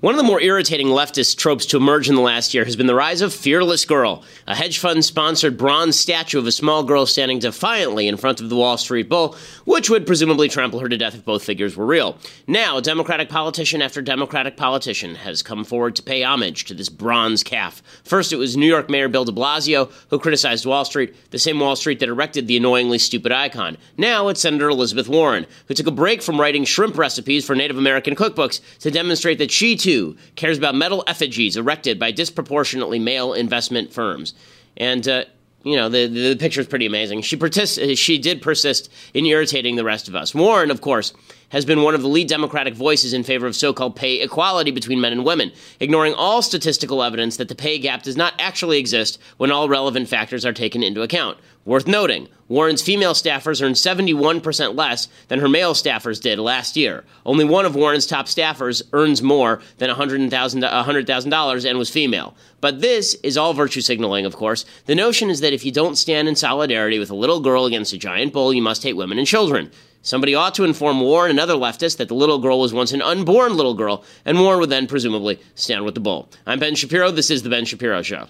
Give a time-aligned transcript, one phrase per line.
[0.00, 2.86] One of the more irritating leftist tropes to emerge in the last year has been
[2.86, 7.04] the rise of Fearless Girl, a hedge fund sponsored bronze statue of a small girl
[7.04, 9.36] standing defiantly in front of the Wall Street Bull,
[9.66, 12.16] which would presumably trample her to death if both figures were real.
[12.46, 17.42] Now, Democratic politician after Democratic politician has come forward to pay homage to this bronze
[17.42, 17.82] calf.
[18.02, 21.60] First, it was New York Mayor Bill de Blasio, who criticized Wall Street, the same
[21.60, 23.76] Wall Street that erected the annoyingly stupid icon.
[23.98, 27.76] Now, it's Senator Elizabeth Warren, who took a break from writing shrimp recipes for Native
[27.76, 29.89] American cookbooks to demonstrate that she too
[30.34, 34.34] cares about metal effigies erected by disproportionately male investment firms.
[34.76, 35.24] And, uh,
[35.62, 37.22] you know, the, the, the picture is pretty amazing.
[37.22, 40.34] She, persist, she did persist in irritating the rest of us.
[40.34, 41.12] Warren, of course,
[41.50, 44.70] has been one of the lead Democratic voices in favor of so called pay equality
[44.70, 48.78] between men and women, ignoring all statistical evidence that the pay gap does not actually
[48.78, 51.38] exist when all relevant factors are taken into account.
[51.66, 57.04] Worth noting, Warren's female staffers earned 71% less than her male staffers did last year.
[57.26, 62.34] Only one of Warren's top staffers earns more than $100,000 and was female.
[62.62, 64.64] But this is all virtue signaling, of course.
[64.86, 67.92] The notion is that if you don't stand in solidarity with a little girl against
[67.92, 69.70] a giant bull, you must hate women and children.
[70.02, 73.02] Somebody ought to inform Warren and other leftists that the little girl was once an
[73.02, 76.30] unborn little girl, and Warren would then presumably stand with the bull.
[76.46, 77.10] I'm Ben Shapiro.
[77.10, 78.26] This is The Ben Shapiro Show.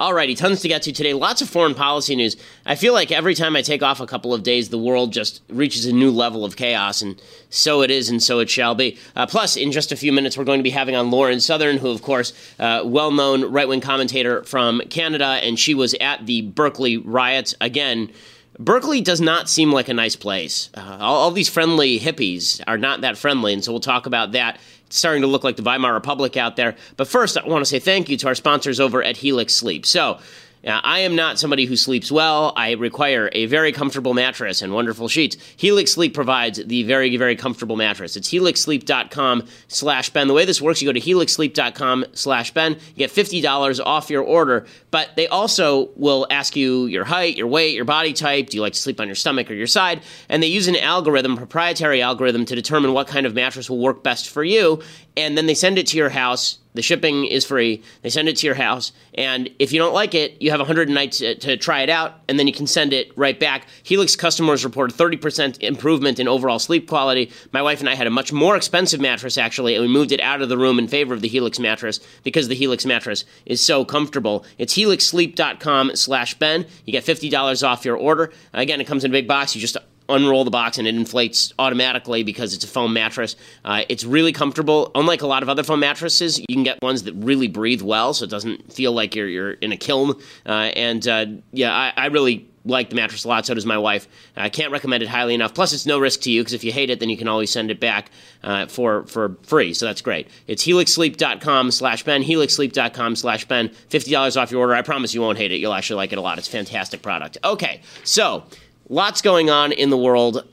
[0.00, 1.12] Alrighty, tons to get to today.
[1.12, 2.34] Lots of foreign policy news.
[2.64, 5.42] I feel like every time I take off a couple of days, the world just
[5.50, 7.20] reaches a new level of chaos, and
[7.50, 8.96] so it is, and so it shall be.
[9.14, 11.76] Uh, plus, in just a few minutes, we're going to be having on Lauren Southern,
[11.76, 16.24] who, of course, uh, well known right wing commentator from Canada, and she was at
[16.24, 18.10] the Berkeley riots again.
[18.58, 20.70] Berkeley does not seem like a nice place.
[20.74, 24.32] Uh, all, all, these friendly hippies are not that friendly, and so we'll talk about
[24.32, 24.58] that
[24.90, 26.76] starting to look like the Weimar Republic out there.
[26.96, 29.86] But first, I want to say thank you to our sponsors over at Helix Sleep.
[29.86, 30.18] So,
[30.62, 32.52] now, I am not somebody who sleeps well.
[32.54, 35.38] I require a very comfortable mattress and wonderful sheets.
[35.56, 38.14] Helix Sleep provides the very, very comfortable mattress.
[38.14, 40.28] It's helixsleep.com slash Ben.
[40.28, 44.22] The way this works, you go to helixsleep.com slash Ben, you get $50 off your
[44.22, 48.50] order, but they also will ask you your height, your weight, your body type.
[48.50, 50.02] Do you like to sleep on your stomach or your side?
[50.28, 54.02] And they use an algorithm, proprietary algorithm, to determine what kind of mattress will work
[54.02, 54.82] best for you.
[55.16, 57.82] And then they send it to your house the shipping is free.
[58.02, 58.92] They send it to your house.
[59.14, 62.38] And if you don't like it, you have 100 nights to, try it out, and
[62.38, 63.66] then you can send it right back.
[63.82, 67.30] Helix customers reported 30% improvement in overall sleep quality.
[67.52, 70.20] My wife and I had a much more expensive mattress, actually, and we moved it
[70.20, 73.64] out of the room in favor of the Helix mattress because the Helix mattress is
[73.64, 74.44] so comfortable.
[74.58, 76.66] It's helixsleep.com slash Ben.
[76.86, 78.32] You get $50 off your order.
[78.52, 79.54] Again, it comes in a big box.
[79.54, 79.76] You just
[80.10, 83.36] unroll the box and it inflates automatically because it's a foam mattress.
[83.64, 84.90] Uh, it's really comfortable.
[84.94, 88.14] Unlike a lot of other foam mattresses, you can get ones that really breathe well,
[88.14, 90.14] so it doesn't feel like you're you're in a kiln.
[90.46, 93.46] Uh, and uh, yeah, I, I, really like the mattress a lot.
[93.46, 94.06] So does my wife.
[94.36, 95.54] I can't recommend it highly enough.
[95.54, 97.50] Plus, it's no risk to you because if you hate it, then you can always
[97.50, 98.10] send it back
[98.42, 99.74] uh, for for free.
[99.74, 100.28] So that's great.
[100.46, 102.22] It's helixsleep.com slash Ben.
[102.22, 103.68] Helixsleep.com slash Ben.
[103.88, 104.74] Fifty dollars off your order.
[104.74, 105.56] I promise you won't hate it.
[105.56, 106.38] You'll actually like it a lot.
[106.38, 107.38] It's a fantastic product.
[107.44, 108.44] Okay, so
[108.90, 110.46] lots going on in the world.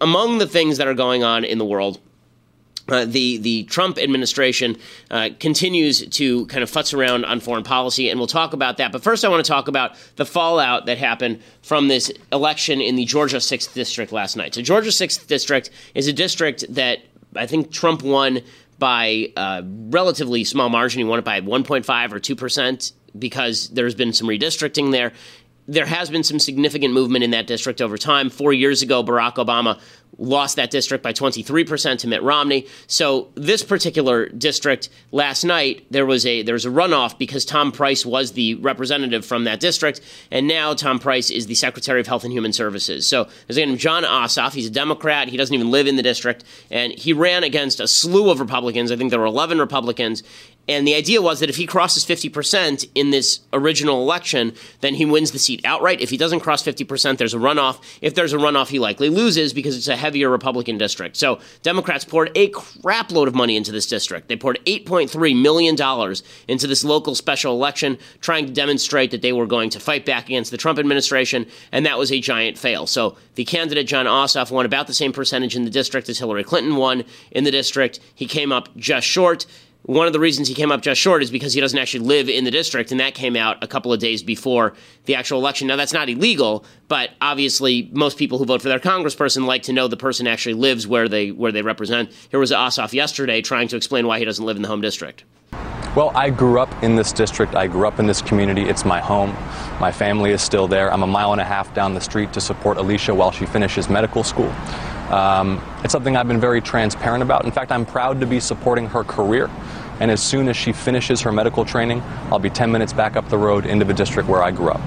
[0.00, 2.00] Among the things that are going on in the world,
[2.88, 4.76] uh, the the Trump administration
[5.10, 8.92] uh, continues to kind of futz around on foreign policy, and we'll talk about that.
[8.92, 12.96] But first, I want to talk about the fallout that happened from this election in
[12.96, 14.54] the Georgia Sixth District last night.
[14.54, 17.00] So, Georgia Sixth District is a district that
[17.36, 18.40] I think Trump won
[18.78, 20.98] by a relatively small margin.
[20.98, 25.12] He won it by 1.5 or 2 percent because there's been some redistricting there
[25.70, 28.28] there has been some significant movement in that district over time.
[28.28, 29.78] Four years ago, Barack Obama
[30.18, 32.66] lost that district by 23% to Mitt Romney.
[32.88, 37.72] So this particular district last night there was a there was a runoff because Tom
[37.72, 40.00] Price was the representative from that district
[40.30, 43.06] and now Tom Price is the Secretary of Health and Human Services.
[43.06, 45.96] So there's a guy named Jon Ossoff, he's a Democrat, he doesn't even live in
[45.96, 48.92] the district and he ran against a slew of Republicans.
[48.92, 50.22] I think there were 11 Republicans
[50.70, 55.04] and the idea was that if he crosses 50% in this original election, then he
[55.04, 56.00] wins the seat outright.
[56.00, 57.82] If he doesn't cross 50%, there's a runoff.
[58.00, 61.16] If there's a runoff, he likely loses because it's a heavier Republican district.
[61.16, 64.28] So Democrats poured a crapload of money into this district.
[64.28, 65.74] They poured $8.3 million
[66.46, 70.26] into this local special election, trying to demonstrate that they were going to fight back
[70.26, 72.86] against the Trump administration, and that was a giant fail.
[72.86, 76.44] So the candidate, Jon Ossoff, won about the same percentage in the district as Hillary
[76.44, 77.02] Clinton won
[77.32, 77.98] in the district.
[78.14, 79.46] He came up just short.
[79.84, 82.28] One of the reasons he came up just short is because he doesn't actually live
[82.28, 84.74] in the district, and that came out a couple of days before
[85.06, 85.68] the actual election.
[85.68, 89.72] Now, that's not illegal, but obviously, most people who vote for their congressperson like to
[89.72, 92.12] know the person actually lives where they where they represent.
[92.30, 95.24] Here was Ossoff yesterday trying to explain why he doesn't live in the home district.
[95.96, 97.56] Well, I grew up in this district.
[97.56, 98.62] I grew up in this community.
[98.62, 99.32] It's my home.
[99.80, 100.92] My family is still there.
[100.92, 103.88] I'm a mile and a half down the street to support Alicia while she finishes
[103.88, 104.52] medical school.
[105.10, 107.44] Um, it's something I've been very transparent about.
[107.44, 109.50] In fact, I'm proud to be supporting her career.
[109.98, 113.28] And as soon as she finishes her medical training, I'll be 10 minutes back up
[113.28, 114.80] the road into the district where I grew up.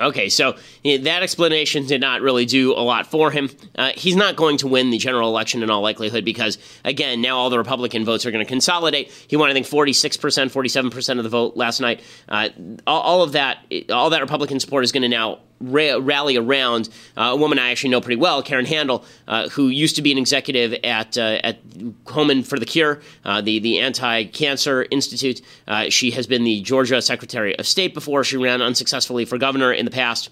[0.00, 3.50] Okay, so that explanation did not really do a lot for him.
[3.76, 7.36] Uh, he's not going to win the general election in all likelihood because, again, now
[7.36, 9.12] all the Republican votes are going to consolidate.
[9.28, 12.02] He won, I think, 46%, 47% of the vote last night.
[12.28, 12.48] Uh,
[12.86, 13.58] all, all, of that,
[13.90, 17.70] all that Republican support is going to now ra- rally around uh, a woman I
[17.70, 21.40] actually know pretty well, Karen Handel, uh, who used to be an executive at uh,
[21.42, 21.66] at
[22.04, 25.40] Komen for the Cure, the the anti cancer institute.
[25.88, 28.24] She has been the Georgia Secretary of State before.
[28.24, 30.30] She ran unsuccessfully for governor in the past.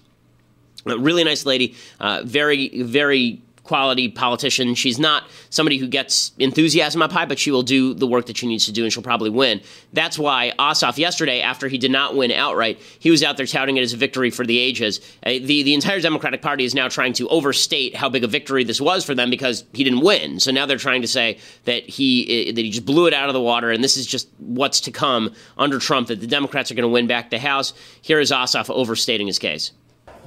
[0.85, 1.75] really nice lady,
[2.23, 3.41] very very
[3.71, 4.75] quality politician.
[4.75, 8.35] She's not somebody who gets enthusiasm up high, but she will do the work that
[8.35, 9.61] she needs to do, and she'll probably win.
[9.93, 13.77] That's why Ossoff yesterday, after he did not win outright, he was out there touting
[13.77, 14.99] it as a victory for the ages.
[15.25, 18.65] Uh, the the entire Democratic Party is now trying to overstate how big a victory
[18.65, 20.41] this was for them because he didn't win.
[20.41, 23.29] So now they're trying to say that he uh, that he just blew it out
[23.29, 26.09] of the water, and this is just what's to come under Trump.
[26.09, 27.73] That the Democrats are going to win back the House.
[28.01, 29.71] Here is Ossoff overstating his case.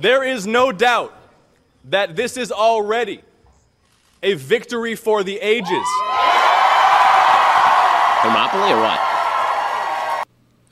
[0.01, 1.13] There is no doubt
[1.85, 3.21] that this is already
[4.25, 5.69] a victory for the ages.
[8.23, 9.01] Thermopylae or what?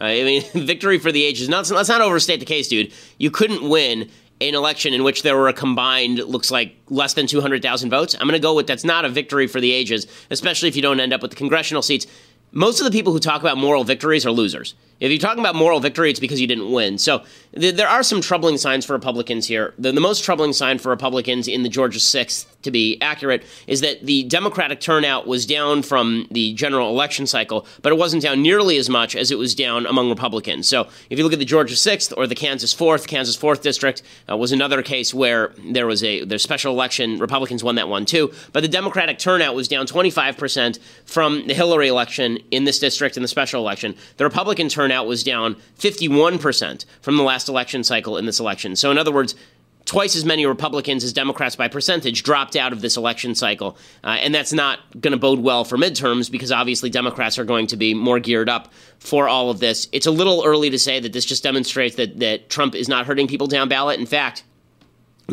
[0.00, 1.48] I mean, victory for the ages.
[1.48, 2.92] Not, let's not overstate the case, dude.
[3.18, 4.10] You couldn't win
[4.40, 8.14] an election in which there were a combined, looks like, less than 200,000 votes.
[8.14, 10.82] I'm going to go with that's not a victory for the ages, especially if you
[10.82, 12.06] don't end up with the congressional seats
[12.52, 14.74] most of the people who talk about moral victories are losers.
[15.02, 16.96] If you're talking about moral victory, it's because you didn't win.
[16.96, 17.24] So
[17.58, 19.74] th- there are some troubling signs for Republicans here.
[19.76, 23.80] The, the, most troubling sign for Republicans in the Georgia 6th, to be accurate, is
[23.80, 28.42] that the Democratic turnout was down from the general election cycle, but it wasn't down
[28.42, 30.68] nearly as much as it was down among Republicans.
[30.68, 34.04] So if you look at the Georgia 6th or the Kansas 4th, Kansas 4th district
[34.30, 37.18] uh, was another case where there was a their special election.
[37.18, 41.88] Republicans won that one too, but the Democratic turnout was down 25% from the Hillary
[41.88, 43.96] election in this district in the special election.
[44.18, 48.76] The Republican turnout was down 51% from the last election cycle in this election.
[48.76, 49.34] So, in other words,
[49.84, 53.76] twice as many Republicans as Democrats by percentage dropped out of this election cycle.
[54.04, 57.66] Uh, and that's not going to bode well for midterms because obviously Democrats are going
[57.66, 59.88] to be more geared up for all of this.
[59.92, 63.06] It's a little early to say that this just demonstrates that, that Trump is not
[63.06, 63.98] hurting people down ballot.
[63.98, 64.44] In fact,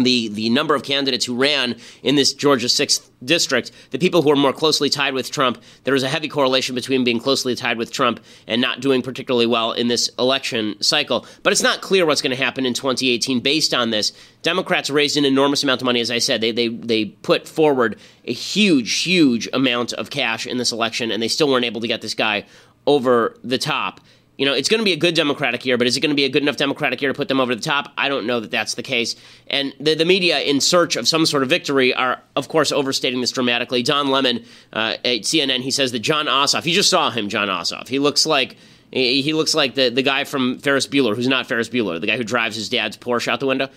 [0.04, 4.32] the the number of candidates who ran in this Georgia 6th district, the people who
[4.32, 7.78] are more closely tied with Trump, there is a heavy correlation between being closely tied
[7.78, 11.26] with Trump and not doing particularly well in this election cycle.
[11.44, 14.14] But it's not clear what's going to happen in 2018 based on this.
[14.42, 16.42] Democrats raised an enormous amount of money, as I said.
[16.42, 21.22] They, they, they put forward a huge, huge amount of cash in this election, and
[21.22, 22.46] they still weren't able to get this guy
[22.88, 24.00] over the top
[24.40, 26.16] you know, it's going to be a good Democratic year, but is it going to
[26.16, 27.92] be a good enough Democratic year to put them over the top?
[27.98, 29.18] I don't know that that's the case.
[29.48, 33.20] And the, the media, in search of some sort of victory, are, of course, overstating
[33.20, 33.84] this dramatically.
[33.84, 37.50] Don Lemon uh, at CNN, he says that Jon Ossoff, you just saw him, Jon
[37.50, 37.90] Ossoff.
[37.90, 38.56] He looks like.
[38.92, 42.18] He looks like the, the guy from Ferris Bueller, who's not Ferris Bueller, the guy
[42.18, 43.70] who drives his dad's Porsche out the window.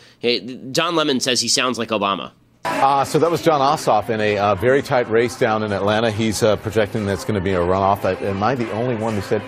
[0.73, 2.33] Don Lemon says he sounds like Obama.
[2.65, 6.11] Uh, so that was Jon Ossoff in a uh, very tight race down in Atlanta.
[6.11, 8.07] He's uh, projecting that's going to be a runoff.
[8.23, 9.43] Am I the only one who said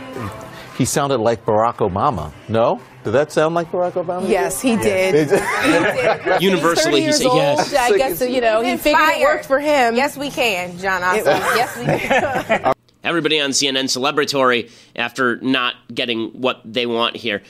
[0.77, 2.33] he sounded like Barack Obama.
[2.49, 2.81] No?
[3.05, 4.29] Did that sound like Barack Obama?
[4.29, 5.15] Yes, he did.
[5.15, 6.43] he did.
[6.43, 7.75] Universally, he said yes.
[7.75, 9.95] I guess, you know, he figured it worked for him.
[9.95, 11.25] Yes, we can, Jon Ossoff.
[11.25, 12.73] yes, we can.
[13.05, 17.43] Everybody on CNN celebratory after not getting what they want here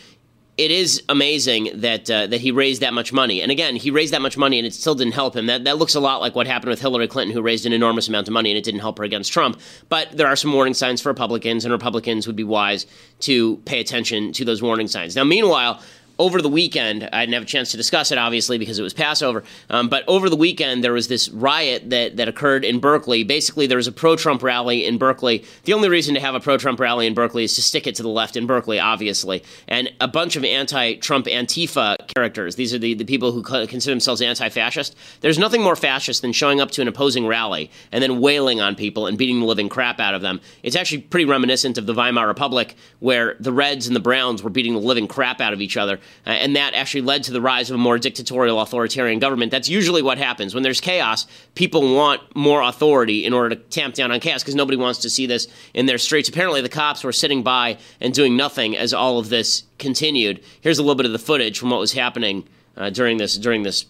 [0.56, 3.42] it is amazing that uh, that he raised that much money.
[3.42, 5.46] And again, he raised that much money, and it still didn't help him.
[5.46, 8.08] That that looks a lot like what happened with Hillary Clinton, who raised an enormous
[8.08, 9.60] amount of money, and it didn't help her against Trump.
[9.88, 12.86] But there are some warning signs for Republicans, and Republicans would be wise
[13.20, 15.16] to pay attention to those warning signs.
[15.16, 15.80] Now, meanwhile,
[16.18, 18.94] over the weekend, I didn't have a chance to discuss it, obviously, because it was
[18.94, 19.42] Passover.
[19.68, 23.24] Um, but over the weekend, there was this riot that, that occurred in Berkeley.
[23.24, 25.44] Basically, there was a pro Trump rally in Berkeley.
[25.64, 27.96] The only reason to have a pro Trump rally in Berkeley is to stick it
[27.96, 29.42] to the left in Berkeley, obviously.
[29.66, 33.92] And a bunch of anti Trump Antifa characters, these are the, the people who consider
[33.92, 34.94] themselves anti fascist.
[35.20, 38.76] There's nothing more fascist than showing up to an opposing rally and then wailing on
[38.76, 40.40] people and beating the living crap out of them.
[40.62, 44.50] It's actually pretty reminiscent of the Weimar Republic, where the Reds and the Browns were
[44.50, 45.98] beating the living crap out of each other.
[46.26, 49.50] Uh, and that actually led to the rise of a more dictatorial, authoritarian government.
[49.50, 50.54] That's usually what happens.
[50.54, 54.54] When there's chaos, people want more authority in order to tamp down on chaos because
[54.54, 56.28] nobody wants to see this in their streets.
[56.28, 60.42] Apparently, the cops were sitting by and doing nothing as all of this continued.
[60.60, 62.46] Here's a little bit of the footage from what was happening
[62.76, 63.86] uh, during this during this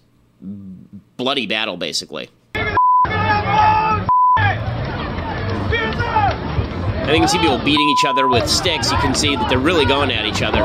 [1.16, 2.30] bloody battle, basically.
[7.04, 8.90] I think you can see people beating each other with sticks.
[8.90, 10.60] You can see that they're really going at each other,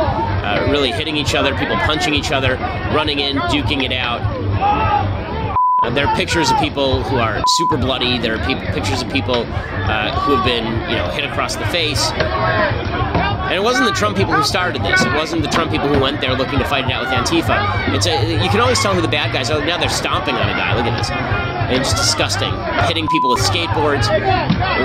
[0.49, 2.55] uh, really hitting each other, people punching each other,
[2.95, 4.21] running in, duking it out.
[5.81, 8.17] Uh, there are pictures of people who are super bloody.
[8.17, 11.65] There are pe- pictures of people uh, who have been, you know, hit across the
[11.67, 12.11] face.
[12.11, 15.01] And it wasn't the Trump people who started this.
[15.01, 17.95] It wasn't the Trump people who went there looking to fight it out with Antifa.
[17.95, 19.63] It's a, you can always tell who the bad guys are.
[19.65, 20.75] Now they're stomping on a guy.
[20.75, 21.58] Look at this.
[21.71, 22.51] It's disgusting.
[22.87, 24.09] Hitting people with skateboards.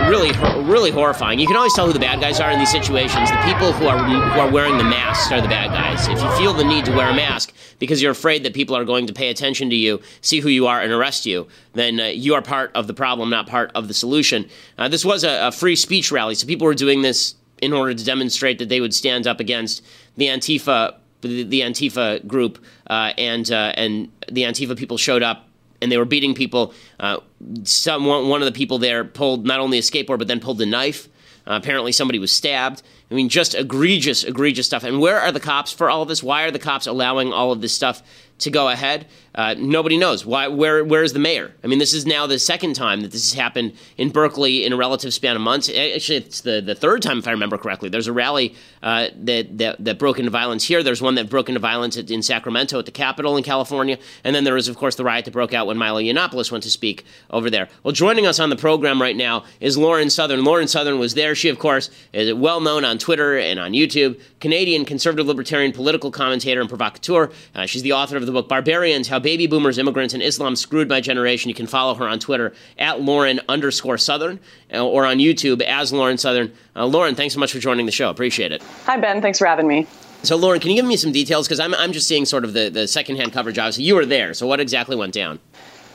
[0.06, 1.38] Really, really horrifying.
[1.38, 3.30] You can always tell who the bad guys are in these situations.
[3.30, 6.06] The people who are who are wearing the masks are the bad guys.
[6.08, 8.84] If you feel the need to wear a mask because you're afraid that people are
[8.84, 12.04] going to pay attention to you, see who you are, and arrest you, then uh,
[12.04, 14.46] you are part of the problem, not part of the solution.
[14.76, 17.94] Uh, this was a, a free speech rally, so people were doing this in order
[17.94, 19.82] to demonstrate that they would stand up against
[20.18, 25.48] the Antifa the, Antifa group uh, and uh, and the Antifa people showed up
[25.84, 26.74] and they were beating people.
[26.98, 27.18] Uh,
[27.62, 30.66] some one of the people there pulled not only a skateboard but then pulled a
[30.66, 31.08] knife.
[31.46, 32.82] Uh, apparently, somebody was stabbed.
[33.10, 34.82] I mean, just egregious, egregious stuff.
[34.82, 36.22] And where are the cops for all of this?
[36.22, 38.02] Why are the cops allowing all of this stuff
[38.38, 39.06] to go ahead?
[39.34, 40.24] Uh, nobody knows.
[40.24, 40.46] Why?
[40.46, 40.84] Where?
[40.84, 41.52] Where is the mayor?
[41.64, 44.72] I mean, this is now the second time that this has happened in Berkeley in
[44.72, 45.68] a relative span of months.
[45.68, 47.88] Actually, it's the, the third time, if I remember correctly.
[47.88, 50.84] There's a rally uh, that, that, that broke into violence here.
[50.84, 54.36] There's one that broke into violence at, in Sacramento at the Capitol in California, and
[54.36, 56.70] then there was, of course, the riot that broke out when Milo Yiannopoulos went to
[56.70, 57.68] speak over there.
[57.82, 60.44] Well, joining us on the program right now is Lauren Southern.
[60.44, 61.34] Lauren Southern was there.
[61.34, 64.20] She, of course, is well known on Twitter and on YouTube.
[64.38, 67.32] Canadian conservative libertarian political commentator and provocateur.
[67.54, 70.86] Uh, she's the author of the book Barbarians: How Baby Boomers, Immigrants, and Islam Screwed
[70.86, 71.48] My Generation.
[71.48, 74.38] You can follow her on Twitter at Lauren underscore Southern
[74.72, 76.52] uh, or on YouTube as Lauren Southern.
[76.76, 78.10] Uh, Lauren, thanks so much for joining the show.
[78.10, 78.62] Appreciate it.
[78.84, 79.22] Hi, Ben.
[79.22, 79.86] Thanks for having me.
[80.24, 81.48] So, Lauren, can you give me some details?
[81.48, 83.58] Because I'm, I'm just seeing sort of the, the secondhand coverage.
[83.58, 84.34] Obviously, you were there.
[84.34, 85.40] So, what exactly went down?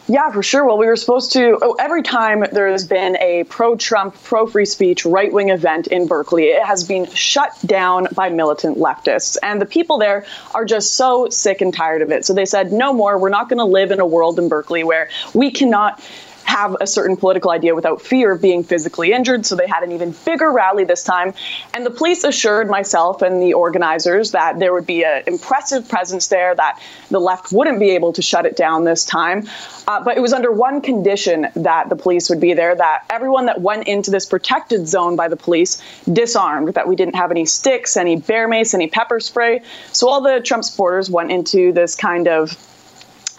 [0.10, 0.66] Yeah, for sure.
[0.66, 1.60] Well, we were supposed to.
[1.62, 5.86] Oh, every time there has been a pro Trump, pro free speech, right wing event
[5.86, 9.38] in Berkeley, it has been shut down by militant leftists.
[9.44, 10.26] And the people there
[10.56, 12.26] are just so sick and tired of it.
[12.26, 13.20] So they said, no more.
[13.20, 16.04] We're not going to live in a world in Berkeley where we cannot
[16.50, 19.46] have a certain political idea without fear of being physically injured.
[19.46, 21.34] So they had an even bigger rally this time.
[21.74, 26.28] And the police assured myself and the organizers that there would be an impressive presence
[26.28, 29.48] there, that the left wouldn't be able to shut it down this time.
[29.88, 33.46] Uh, but it was under one condition that the police would be there that everyone
[33.46, 37.46] that went into this protected zone by the police disarmed, that we didn't have any
[37.46, 39.62] sticks, any bear mace, any pepper spray.
[39.92, 42.58] So all the Trump supporters went into this kind of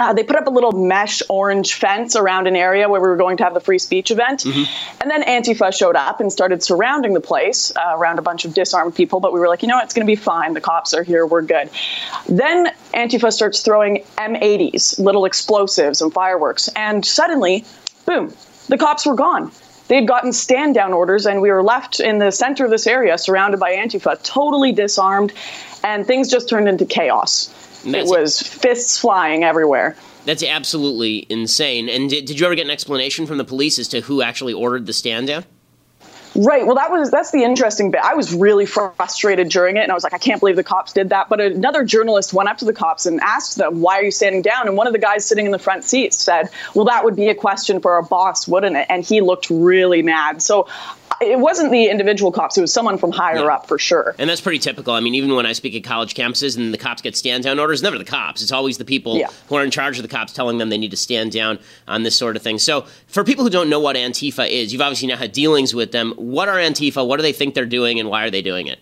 [0.00, 3.19] uh, they put up a little mesh orange fence around an area where we were
[3.19, 4.40] going to have the free speech event.
[4.40, 5.02] Mm-hmm.
[5.02, 8.54] And then Antifa showed up and started surrounding the place uh, around a bunch of
[8.54, 9.21] disarmed people.
[9.21, 10.54] But we were like, you know what, it's going to be fine.
[10.54, 11.26] The cops are here.
[11.26, 11.69] We're good.
[12.26, 16.69] Then Antifa starts throwing M80s, little explosives and fireworks.
[16.75, 17.66] And suddenly,
[18.07, 18.35] boom,
[18.69, 19.52] the cops were gone.
[19.88, 23.19] They'd gotten stand down orders, and we were left in the center of this area
[23.19, 25.33] surrounded by Antifa, totally disarmed.
[25.85, 27.52] And things just turned into chaos
[27.85, 29.97] it was fists flying everywhere.
[30.25, 31.89] That's absolutely insane.
[31.89, 34.53] And did, did you ever get an explanation from the police as to who actually
[34.53, 35.45] ordered the stand down?
[36.37, 36.65] Right.
[36.65, 38.03] Well, that was that's the interesting bit.
[38.05, 40.93] I was really frustrated during it, and I was like, I can't believe the cops
[40.93, 41.29] did that.
[41.29, 44.41] But another journalist went up to the cops and asked them, "Why are you standing
[44.41, 47.17] down?" And one of the guys sitting in the front seat said, "Well, that would
[47.17, 50.41] be a question for our boss, wouldn't it?" And he looked really mad.
[50.41, 50.69] So
[51.21, 53.55] it wasn't the individual cops; it was someone from higher yeah.
[53.55, 54.15] up for sure.
[54.19, 54.95] And that's pretty typical.
[54.95, 57.59] I mean, even when I speak at college campuses and the cops get stand down
[57.59, 58.43] orders, never the cops.
[58.43, 59.29] It's always the people yeah.
[59.49, 62.03] who are in charge of the cops telling them they need to stand down on
[62.03, 62.59] this sort of thing.
[62.59, 65.93] So, for people who don't know what Antifa is, you've obviously now had dealings with
[65.93, 66.12] them.
[66.17, 67.07] What are Antifa?
[67.07, 68.79] What do they think they're doing, and why are they doing it?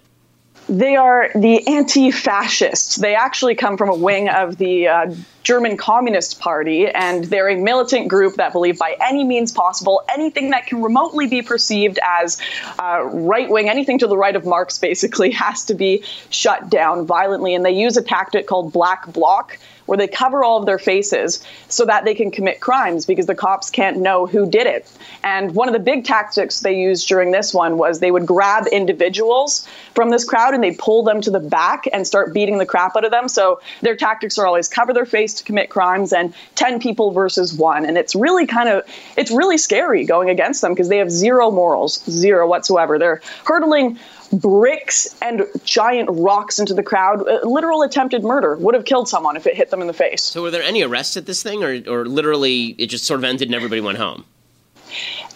[0.68, 2.96] They are the anti fascists.
[2.96, 7.56] They actually come from a wing of the uh, German Communist Party, and they're a
[7.56, 12.38] militant group that believe by any means possible anything that can remotely be perceived as
[12.78, 17.06] uh, right wing, anything to the right of Marx basically, has to be shut down
[17.06, 17.54] violently.
[17.54, 19.58] And they use a tactic called black bloc
[19.88, 23.34] where they cover all of their faces so that they can commit crimes because the
[23.34, 24.90] cops can't know who did it.
[25.24, 28.66] And one of the big tactics they used during this one was they would grab
[28.70, 32.66] individuals from this crowd and they pull them to the back and start beating the
[32.66, 33.28] crap out of them.
[33.28, 37.54] So their tactics are always cover their face to commit crimes and 10 people versus
[37.54, 37.86] one.
[37.86, 38.84] And it's really kind of,
[39.16, 42.98] it's really scary going against them because they have zero morals, zero whatsoever.
[42.98, 43.98] They're hurtling
[44.32, 47.26] bricks and giant rocks into the crowd.
[47.26, 50.22] A literal attempted murder would have killed someone if it hit them in the face.
[50.22, 53.24] So, were there any arrests at this thing, or, or literally it just sort of
[53.24, 54.24] ended and everybody went home?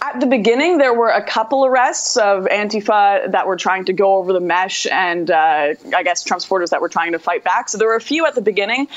[0.00, 4.16] At the beginning, there were a couple arrests of Antifa that were trying to go
[4.16, 7.68] over the mesh, and uh, I guess Trump supporters that were trying to fight back.
[7.68, 8.88] So there were a few at the beginning,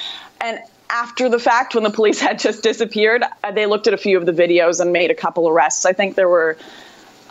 [0.41, 0.59] and
[0.89, 4.17] after the fact, when the police had just disappeared, uh, they looked at a few
[4.17, 5.85] of the videos and made a couple arrests.
[5.85, 6.57] I think there were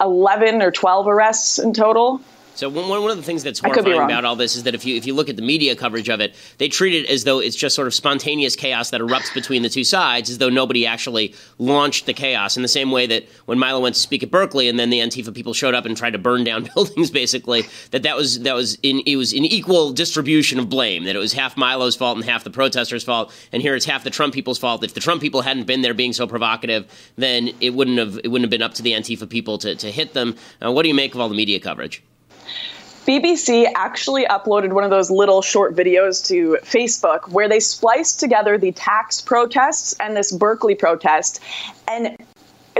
[0.00, 2.20] 11 or 12 arrests in total.
[2.54, 4.96] So one, one of the things that's horrifying about all this is that if you
[4.96, 7.56] if you look at the media coverage of it, they treat it as though it's
[7.56, 11.34] just sort of spontaneous chaos that erupts between the two sides, as though nobody actually
[11.58, 12.56] launched the chaos.
[12.56, 15.00] In the same way that when Milo went to speak at Berkeley, and then the
[15.00, 18.54] Antifa people showed up and tried to burn down buildings, basically, that that was that
[18.54, 21.04] was in it was an equal distribution of blame.
[21.04, 24.04] That it was half Milo's fault and half the protesters' fault, and here it's half
[24.04, 24.84] the Trump people's fault.
[24.84, 28.28] If the Trump people hadn't been there being so provocative, then it wouldn't have it
[28.28, 30.36] wouldn't have been up to the Antifa people to to hit them.
[30.64, 32.02] Uh, what do you make of all the media coverage?
[33.06, 38.56] BBC actually uploaded one of those little short videos to Facebook where they spliced together
[38.56, 41.40] the tax protests and this Berkeley protest.
[41.86, 42.16] And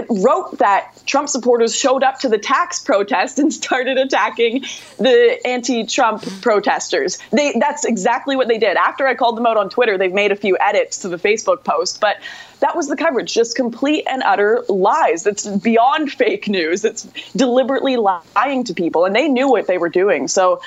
[0.09, 4.61] wrote that Trump supporters showed up to the tax protest and started attacking
[4.97, 7.17] the anti-Trump protesters.
[7.31, 8.77] They, that's exactly what they did.
[8.77, 11.63] After I called them out on Twitter, they've made a few edits to the Facebook
[11.63, 12.17] post, but
[12.59, 15.23] that was the coverage, just complete and utter lies.
[15.23, 16.85] That's beyond fake news.
[16.85, 17.03] It's
[17.35, 20.27] deliberately lying to people, and they knew what they were doing.
[20.27, 20.61] So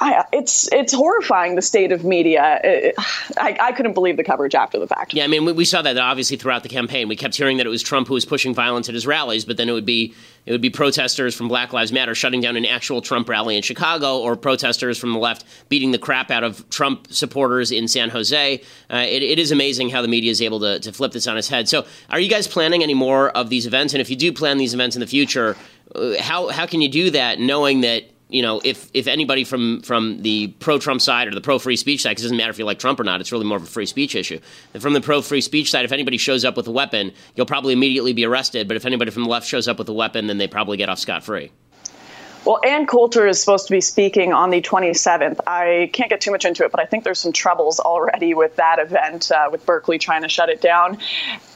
[0.00, 2.58] I, it's it's horrifying the state of media.
[2.64, 2.94] It,
[3.36, 5.12] I, I, couldn't believe the coverage after the fact.
[5.12, 7.06] Yeah, I mean, we, we, saw that obviously throughout the campaign.
[7.06, 9.58] We kept hearing that it was Trump who was pushing violence at his rallies, but
[9.58, 10.14] then it would be
[10.50, 13.62] it would be protesters from Black Lives Matter shutting down an actual Trump rally in
[13.62, 18.10] Chicago, or protesters from the left beating the crap out of Trump supporters in San
[18.10, 18.60] Jose.
[18.92, 21.38] Uh, it, it is amazing how the media is able to, to flip this on
[21.38, 21.68] its head.
[21.68, 23.94] So, are you guys planning any more of these events?
[23.94, 25.56] And if you do plan these events in the future,
[25.94, 29.82] uh, how how can you do that knowing that you know, if if anybody from
[29.82, 32.50] from the pro Trump side or the pro free speech side, because it doesn't matter
[32.50, 34.40] if you like Trump or not, it's really more of a free speech issue.
[34.74, 37.46] And from the pro free speech side, if anybody shows up with a weapon, you'll
[37.46, 38.68] probably immediately be arrested.
[38.68, 40.88] But if anybody from the left shows up with a weapon, then they probably get
[40.88, 41.50] off scot free.
[42.44, 45.40] Well, Ann Coulter is supposed to be speaking on the 27th.
[45.46, 48.56] I can't get too much into it, but I think there's some troubles already with
[48.56, 50.98] that event, uh, with Berkeley trying to shut it down.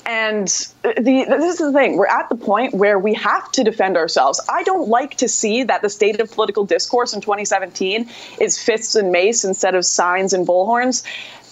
[0.04, 0.46] And
[0.82, 4.38] the, this is the thing we're at the point where we have to defend ourselves.
[4.50, 8.94] I don't like to see that the state of political discourse in 2017 is fists
[8.94, 11.02] and mace instead of signs and bullhorns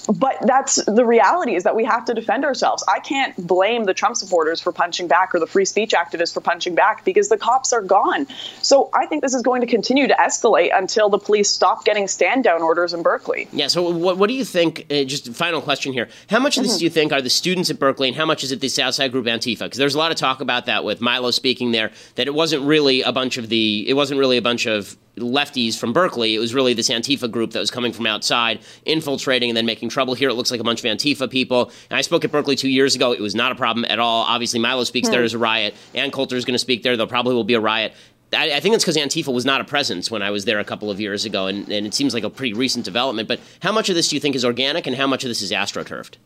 [0.07, 2.85] but that's the reality is that we have to defend ourselves.
[2.89, 6.41] I can't blame the Trump supporters for punching back or the free speech activists for
[6.41, 8.27] punching back because the cops are gone.
[8.63, 12.09] So I think this is going to continue to escalate until the police stop getting
[12.09, 13.49] stand down orders in Berkeley.
[13.53, 13.69] Yeah.
[13.69, 14.87] So what, what do you think?
[14.91, 16.79] Uh, just final question here: How much of this mm-hmm.
[16.81, 19.13] do you think are the students at Berkeley, and how much is it the Southside
[19.13, 19.61] Group Antifa?
[19.61, 21.93] Because there's a lot of talk about that with Milo speaking there.
[22.17, 23.89] That it wasn't really a bunch of the.
[23.89, 26.35] It wasn't really a bunch of lefties from Berkeley.
[26.35, 29.91] It was really this Antifa group that was coming from outside, infiltrating and then making
[29.93, 30.15] trouble.
[30.15, 31.71] Here it looks like a bunch of Antifa people.
[31.91, 33.13] And I spoke at Berkeley two years ago.
[33.13, 34.25] It was not a problem at all.
[34.25, 35.13] Obviously, Milo speaks hmm.
[35.13, 35.75] there as a riot.
[35.95, 36.97] Ann Coulter is going to speak there.
[36.97, 37.93] There probably will be a riot.
[38.33, 40.65] I, I think it's because Antifa was not a presence when I was there a
[40.65, 43.29] couple of years ago, and, and it seems like a pretty recent development.
[43.29, 45.43] But how much of this do you think is organic, and how much of this
[45.43, 46.17] is astroturfed?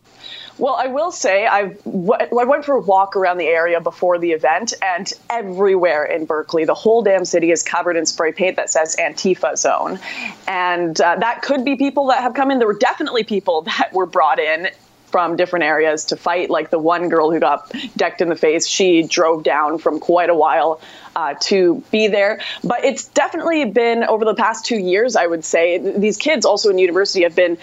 [0.59, 4.73] Well, I will say I went for a walk around the area before the event,
[4.81, 8.97] and everywhere in Berkeley, the whole damn city is covered in spray paint that says
[8.99, 9.99] Antifa Zone,
[10.49, 12.59] and uh, that could be people that have come in.
[12.59, 14.69] There were definitely people that were brought in
[15.17, 16.51] from different areas to fight.
[16.51, 20.29] Like the one girl who got decked in the face, she drove down from quite
[20.29, 20.79] a while
[21.17, 22.43] uh, to be there.
[22.63, 25.79] But it's definitely been over the past two years, I would say.
[25.79, 27.57] These kids also in university have been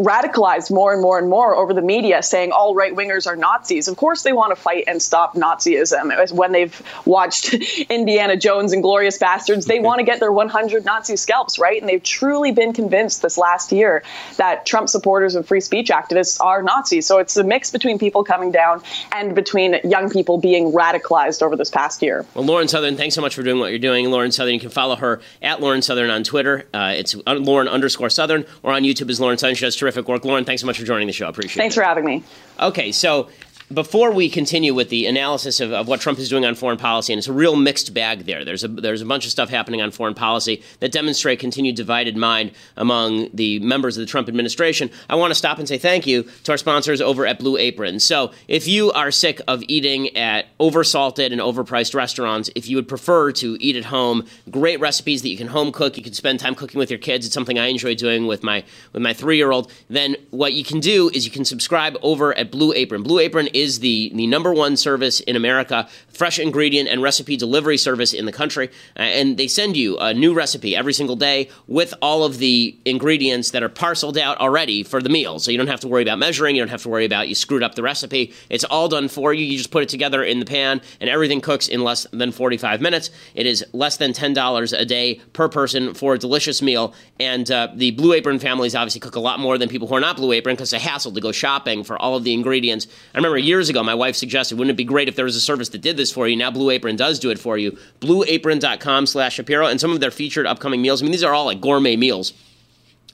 [0.00, 3.86] radicalized more and more and more over the media saying all right wingers are Nazis.
[3.86, 6.32] Of course, they want to fight and stop Nazism.
[6.32, 7.54] When they've watched
[7.90, 11.80] Indiana Jones and Glorious Bastards, they want to get their 100 Nazi scalps, right?
[11.80, 14.02] And they've truly been convinced this last year
[14.36, 17.06] that Trump supporters and free speech activists are Nazis.
[17.06, 18.82] So it's a mix between people coming down
[19.12, 22.24] and between young people being radicalized over this past year.
[22.34, 24.10] Well, Lauren Southern, thanks so much for doing what you're doing.
[24.10, 26.66] Lauren Southern, you can follow her at Lauren Southern on Twitter.
[26.72, 29.54] Uh, it's Lauren underscore Southern, or on YouTube is Lauren Southern.
[29.54, 30.24] She does terrific work.
[30.24, 31.26] Lauren, thanks so much for joining the show.
[31.26, 31.80] I appreciate thanks it.
[31.80, 32.24] Thanks for having me.
[32.60, 33.28] Okay, so
[33.72, 37.12] before we continue with the analysis of, of, what Trump is doing on foreign policy,
[37.12, 38.44] and it's a real mixed bag there.
[38.44, 42.16] There's a there's a bunch of stuff happening on foreign policy that demonstrate continued divided
[42.16, 44.90] mind among the members of the Trump administration.
[45.08, 48.00] I want to stop and say thank you to our sponsors over at Blue Apron.
[48.00, 52.88] So, if you are sick of eating at oversalted and overpriced restaurants, if you would
[52.88, 56.40] prefer to eat at home, great recipes that you can home cook, you can spend
[56.40, 57.24] time cooking with your kids.
[57.24, 59.70] It's something I enjoy doing with my with my three year old.
[59.88, 63.02] Then what you can do is you can subscribe over at Blue Apron.
[63.02, 67.36] Blue Apron is is the, the number one service in America, fresh ingredient and recipe
[67.36, 68.68] delivery service in the country.
[68.98, 72.76] Uh, and they send you a new recipe every single day with all of the
[72.84, 75.38] ingredients that are parceled out already for the meal.
[75.38, 77.34] So you don't have to worry about measuring, you don't have to worry about you
[77.34, 78.32] screwed up the recipe.
[78.48, 79.44] It's all done for you.
[79.44, 82.80] You just put it together in the pan and everything cooks in less than 45
[82.80, 83.10] minutes.
[83.34, 86.94] It is less than $10 a day per person for a delicious meal.
[87.18, 90.00] And uh, the Blue Apron families obviously cook a lot more than people who are
[90.00, 92.86] not Blue Apron because it's a hassle to go shopping for all of the ingredients.
[93.14, 95.40] I remember years ago, my wife suggested, wouldn't it be great if there was a
[95.40, 96.36] service that did this for you?
[96.36, 97.76] Now Blue Apron does do it for you.
[98.00, 99.66] BlueApron.com slash Shapiro.
[99.66, 102.32] And some of their featured upcoming meals, I mean, these are all like gourmet meals.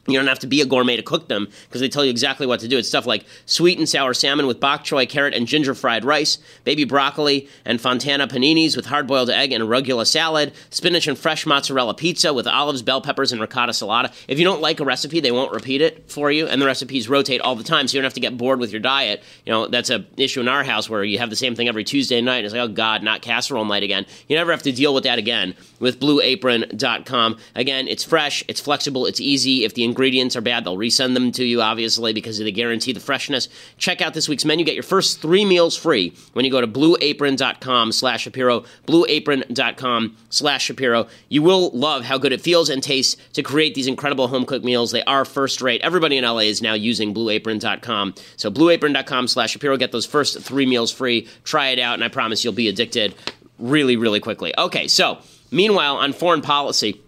[0.07, 2.47] You don't have to be a gourmet to cook them because they tell you exactly
[2.47, 2.79] what to do.
[2.79, 6.39] It's stuff like sweet and sour salmon with bok choy, carrot, and ginger fried rice,
[6.65, 11.47] baby broccoli and fontina paninis with hard boiled egg and arugula salad, spinach and fresh
[11.47, 14.13] mozzarella pizza with olives, bell peppers, and ricotta salata.
[14.29, 17.09] If you don't like a recipe, they won't repeat it for you, and the recipes
[17.09, 19.23] rotate all the time, so you don't have to get bored with your diet.
[19.45, 21.85] You know, that's a issue in our house where you have the same thing every
[21.85, 22.39] Tuesday night.
[22.39, 24.07] And it's like, oh God, not casserole night again.
[24.29, 27.39] You never have to deal with that again with BlueApron.com.
[27.55, 29.65] Again, it's fresh, it's flexible, it's easy.
[29.65, 33.01] If the ingredients are bad, they'll resend them to you, obviously, because they guarantee the
[33.01, 33.49] freshness.
[33.79, 34.63] Check out this week's menu.
[34.63, 40.65] Get your first three meals free when you go to blueapron.com slash Shapiro, blueapron.com slash
[40.65, 41.09] Shapiro.
[41.31, 44.67] You will love how good it feels and tastes to create these incredible home cooked
[44.67, 44.91] meals.
[44.91, 45.81] They are first rate.
[45.81, 48.15] Everybody in LA is now using blueapron.com.
[48.37, 49.79] So blueapron.com slash Shapiro.
[49.79, 51.27] Get those first three meals free.
[51.45, 53.15] Try it out, and I promise you'll be addicted
[53.59, 54.53] really, really quickly.
[54.59, 55.19] Okay, so
[55.51, 57.01] meanwhile, on foreign policy,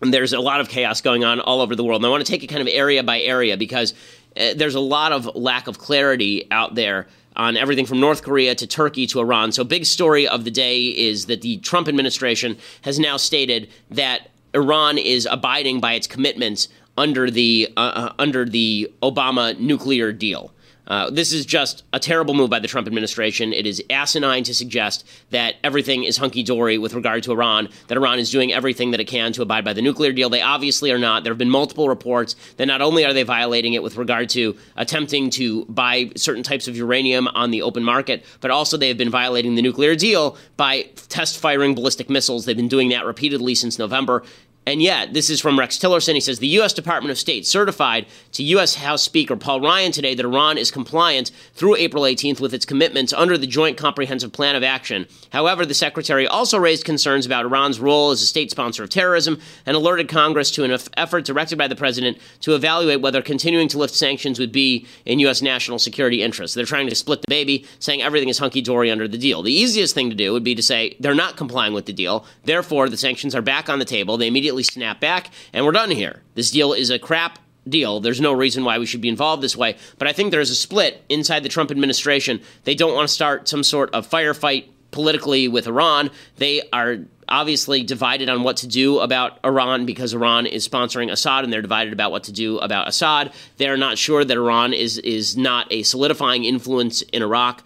[0.00, 2.00] there's a lot of chaos going on all over the world.
[2.00, 3.94] And I want to take it kind of area by area because
[4.36, 8.54] uh, there's a lot of lack of clarity out there on everything from North Korea
[8.54, 9.52] to Turkey to Iran.
[9.52, 14.30] So, big story of the day is that the Trump administration has now stated that
[14.54, 20.52] Iran is abiding by its commitments under the uh, uh under the Obama nuclear deal.
[20.86, 23.52] Uh, this is just a terrible move by the Trump administration.
[23.52, 27.96] It is asinine to suggest that everything is hunky dory with regard to Iran, that
[27.96, 30.30] Iran is doing everything that it can to abide by the nuclear deal.
[30.30, 31.24] They obviously are not.
[31.24, 34.56] There have been multiple reports that not only are they violating it with regard to
[34.76, 38.98] attempting to buy certain types of uranium on the open market, but also they have
[38.98, 42.44] been violating the nuclear deal by test firing ballistic missiles.
[42.44, 44.22] They've been doing that repeatedly since November.
[44.66, 46.14] And yet, this is from Rex Tillerson.
[46.14, 46.72] He says the U.S.
[46.72, 48.74] Department of State certified to U.S.
[48.74, 53.12] House Speaker Paul Ryan today that Iran is compliant through April 18th with its commitments
[53.12, 55.06] under the Joint Comprehensive Plan of Action.
[55.30, 59.38] However, the Secretary also raised concerns about Iran's role as a state sponsor of terrorism
[59.66, 63.78] and alerted Congress to an effort directed by the President to evaluate whether continuing to
[63.78, 65.42] lift sanctions would be in U.S.
[65.42, 66.56] national security interests.
[66.56, 69.42] They're trying to split the baby, saying everything is hunky dory under the deal.
[69.42, 72.26] The easiest thing to do would be to say they're not complying with the deal,
[72.44, 74.16] therefore, the sanctions are back on the table.
[74.16, 76.22] They immediately immediately snap back, and we're done here.
[76.34, 77.38] This deal is a crap
[77.68, 78.00] deal.
[78.00, 79.76] There's no reason why we should be involved this way.
[79.98, 82.40] But I think there's a split inside the Trump administration.
[82.64, 86.10] They don't want to start some sort of firefight politically with Iran.
[86.36, 91.42] They are obviously divided on what to do about Iran because Iran is sponsoring Assad
[91.42, 93.32] and they're divided about what to do about Assad.
[93.56, 97.64] They're not sure that Iran is is not a solidifying influence in Iraq.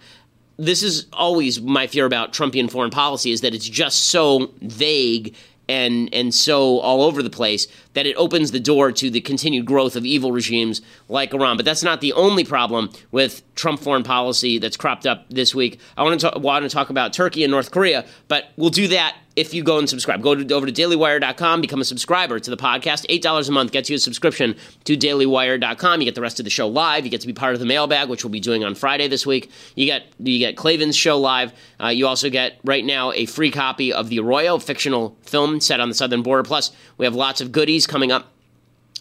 [0.57, 5.35] This is always my fear about Trumpian foreign policy is that it's just so vague
[5.71, 9.65] and and so all over the place that it opens the door to the continued
[9.65, 11.55] growth of evil regimes like Iran.
[11.55, 15.79] But that's not the only problem with Trump foreign policy that's cropped up this week.
[15.95, 18.89] I want to talk, want to talk about Turkey and North Korea, but we'll do
[18.89, 20.21] that if you go and subscribe.
[20.21, 23.05] Go to, over to dailywire.com, become a subscriber to the podcast.
[23.07, 26.01] $8 a month gets you a subscription to dailywire.com.
[26.01, 27.05] You get the rest of the show live.
[27.05, 29.25] You get to be part of the mailbag, which we'll be doing on Friday this
[29.25, 29.49] week.
[29.75, 31.53] You get you get Klavan's show live.
[31.81, 35.79] Uh, you also get right now a free copy of the Arroyo fictional film set
[35.79, 36.43] on the southern border.
[36.43, 38.31] Plus, we have lots of goodies coming up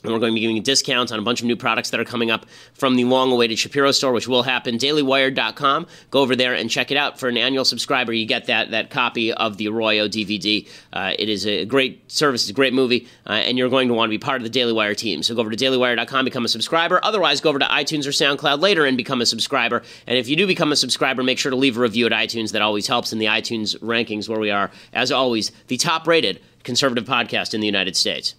[0.02, 2.04] and we're going to be giving discounts on a bunch of new products that are
[2.04, 4.78] coming up from the long awaited Shapiro store, which will happen.
[4.78, 5.86] DailyWire.com.
[6.10, 7.18] Go over there and check it out.
[7.18, 10.68] For an annual subscriber, you get that, that copy of the Arroyo DVD.
[10.92, 13.94] Uh, it is a great service, it's a great movie, uh, and you're going to
[13.94, 15.22] want to be part of the Daily Wire team.
[15.22, 17.00] So go over to DailyWire.com, become a subscriber.
[17.02, 19.82] Otherwise, go over to iTunes or SoundCloud later and become a subscriber.
[20.06, 22.52] And if you do become a subscriber, make sure to leave a review at iTunes.
[22.52, 26.40] That always helps in the iTunes rankings, where we are, as always, the top rated
[26.62, 28.34] conservative podcast in the United States.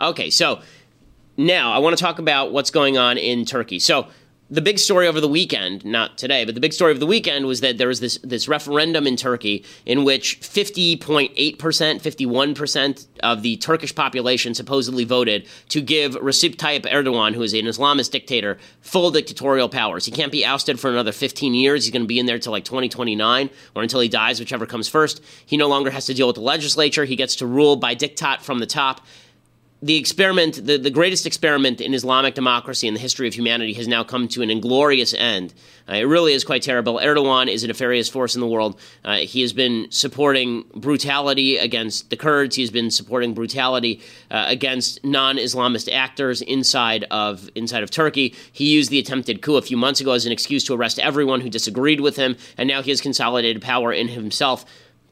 [0.00, 0.60] Okay, so
[1.36, 3.78] now I want to talk about what's going on in Turkey.
[3.78, 4.08] So
[4.50, 7.46] the big story over the weekend, not today, but the big story of the weekend
[7.46, 13.56] was that there was this this referendum in Turkey in which 50.8%, 51% of the
[13.58, 19.10] Turkish population supposedly voted to give Recep Tayyip Erdogan, who is an Islamist dictator, full
[19.10, 20.04] dictatorial powers.
[20.04, 21.84] He can't be ousted for another 15 years.
[21.84, 24.88] He's going to be in there till like 2029 or until he dies, whichever comes
[24.88, 25.22] first.
[25.46, 27.04] He no longer has to deal with the legislature.
[27.04, 29.02] He gets to rule by diktat from the top
[29.82, 33.88] the experiment, the, the greatest experiment in Islamic democracy in the history of humanity, has
[33.88, 35.54] now come to an inglorious end.
[35.88, 36.98] Uh, it really is quite terrible.
[36.98, 38.78] Erdogan is a nefarious force in the world.
[39.04, 42.56] Uh, he has been supporting brutality against the Kurds.
[42.56, 48.34] He has been supporting brutality uh, against non-Islamist actors inside of inside of Turkey.
[48.52, 51.40] He used the attempted coup a few months ago as an excuse to arrest everyone
[51.40, 54.66] who disagreed with him, and now he has consolidated power in himself.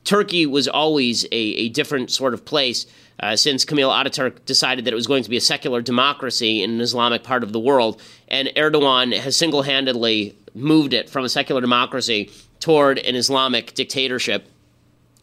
[0.04, 2.87] Turkey was always a, a different sort of place
[3.20, 6.70] uh, since Kemal Ataturk decided that it was going to be a secular democracy in
[6.70, 8.00] an Islamic part of the world.
[8.28, 14.48] And Erdogan has single handedly moved it from a secular democracy toward an Islamic dictatorship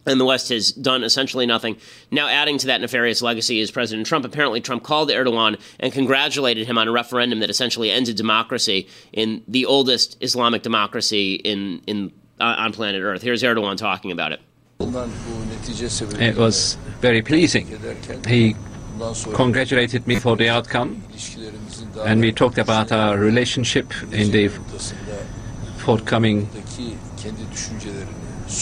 [0.06, 1.76] and the West has done essentially nothing.
[2.10, 4.24] Now, adding to that nefarious legacy is President Trump.
[4.24, 9.42] Apparently, Trump called Erdogan and congratulated him on a referendum that essentially ended democracy in
[9.48, 13.22] the oldest Islamic democracy in, in uh, on planet Earth.
[13.22, 14.40] Here's Erdogan talking about it.
[16.20, 17.66] It was very pleasing.
[18.26, 18.54] He
[19.34, 21.02] congratulated me for the outcome,
[22.04, 24.48] and we talked about our relationship in the
[25.78, 26.48] forthcoming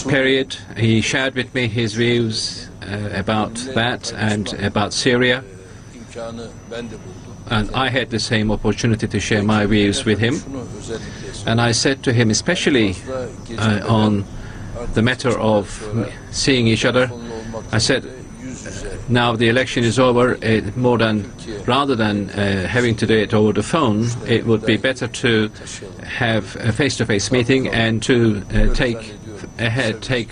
[0.09, 0.57] period.
[0.77, 5.43] He shared with me his views uh, about that and about Syria.
[7.51, 10.41] And I had the same opportunity to share my views with him.
[11.47, 12.95] And I said to him, especially
[13.59, 14.25] uh, on
[14.93, 15.67] the matter of
[16.31, 17.11] seeing each other,
[17.73, 18.05] I said,
[19.09, 21.31] now the election is over, it, more than
[21.67, 25.51] rather than uh, having to do it over the phone, it would be better to
[26.03, 29.15] have a face-to-face meeting and to uh, take
[29.59, 30.31] ahead, take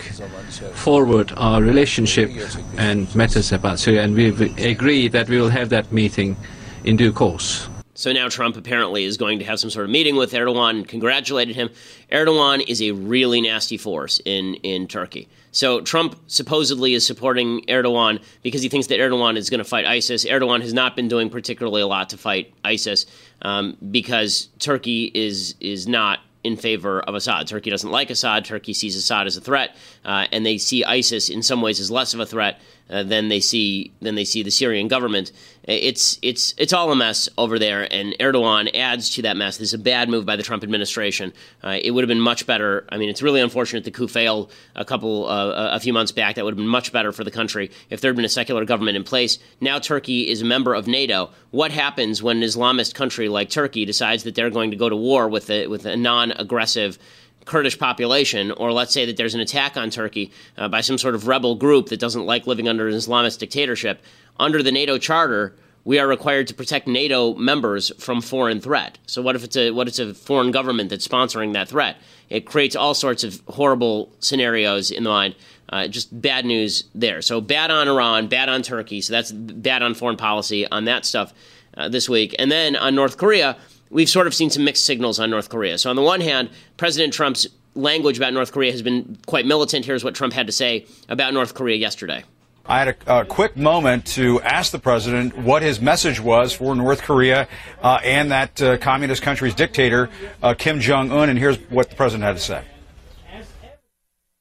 [0.74, 2.30] forward our relationship
[2.76, 4.28] and matters about Syria, and we
[4.64, 6.36] agree that we will have that meeting
[6.84, 7.68] in due course.
[8.02, 11.54] So now Trump apparently is going to have some sort of meeting with Erdogan congratulated
[11.54, 11.70] him.
[12.10, 15.28] Erdogan is a really nasty force in, in Turkey.
[15.52, 19.86] So Trump supposedly is supporting Erdogan because he thinks that Erdogan is going to fight
[19.86, 20.24] ISIS.
[20.24, 23.06] Erdogan has not been doing particularly a lot to fight ISIS
[23.42, 27.46] um, because Turkey is is not in favor of Assad.
[27.46, 28.44] Turkey doesn't like Assad.
[28.44, 31.88] Turkey sees Assad as a threat, uh, and they see ISIS in some ways as
[31.88, 35.32] less of a threat uh, than they see than they see the Syrian government.
[35.64, 39.58] It's it's it's all a mess over there, and Erdogan adds to that mess.
[39.58, 41.32] This is a bad move by the Trump administration.
[41.62, 42.84] Uh, it would have been much better.
[42.88, 46.34] I mean, it's really unfortunate the coup failed a couple uh, a few months back.
[46.34, 48.64] That would have been much better for the country if there had been a secular
[48.64, 49.38] government in place.
[49.60, 51.30] Now Turkey is a member of NATO.
[51.50, 54.96] What happens when an Islamist country like Turkey decides that they're going to go to
[54.96, 56.98] war with a, with a non-aggressive
[57.44, 61.14] Kurdish population, or let's say that there's an attack on Turkey uh, by some sort
[61.14, 64.02] of rebel group that doesn't like living under an Islamist dictatorship,
[64.38, 68.98] under the NATO Charter, we are required to protect NATO members from foreign threat.
[69.06, 71.96] So what if it's a what it's a foreign government that's sponsoring that threat?
[72.28, 75.34] It creates all sorts of horrible scenarios in the mind.
[75.68, 77.22] Uh, just bad news there.
[77.22, 79.00] So bad on Iran, bad on Turkey.
[79.00, 81.32] So that's bad on foreign policy on that stuff
[81.76, 82.34] uh, this week.
[82.38, 83.56] And then on North Korea,
[83.92, 85.78] we've sort of seen some mixed signals on North Korea.
[85.78, 89.84] So, on the one hand, President Trump's language about North Korea has been quite militant.
[89.84, 92.24] Here's what Trump had to say about North Korea yesterday.
[92.64, 96.76] I had a, a, quick moment to ask the president what his message was for
[96.76, 97.48] North Korea
[97.82, 100.10] uh, and that uh, communist country's dictator,
[100.42, 102.64] uh, Kim Jong un, and here's what the president had to say.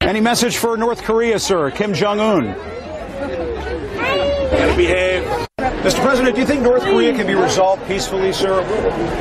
[0.01, 1.71] Any message for North Korea, sir?
[1.71, 2.53] Kim Jong un?
[4.51, 5.47] Gotta behave.
[5.61, 6.01] Mr.
[6.01, 8.63] President, do you think North Korea can be resolved peacefully, sir?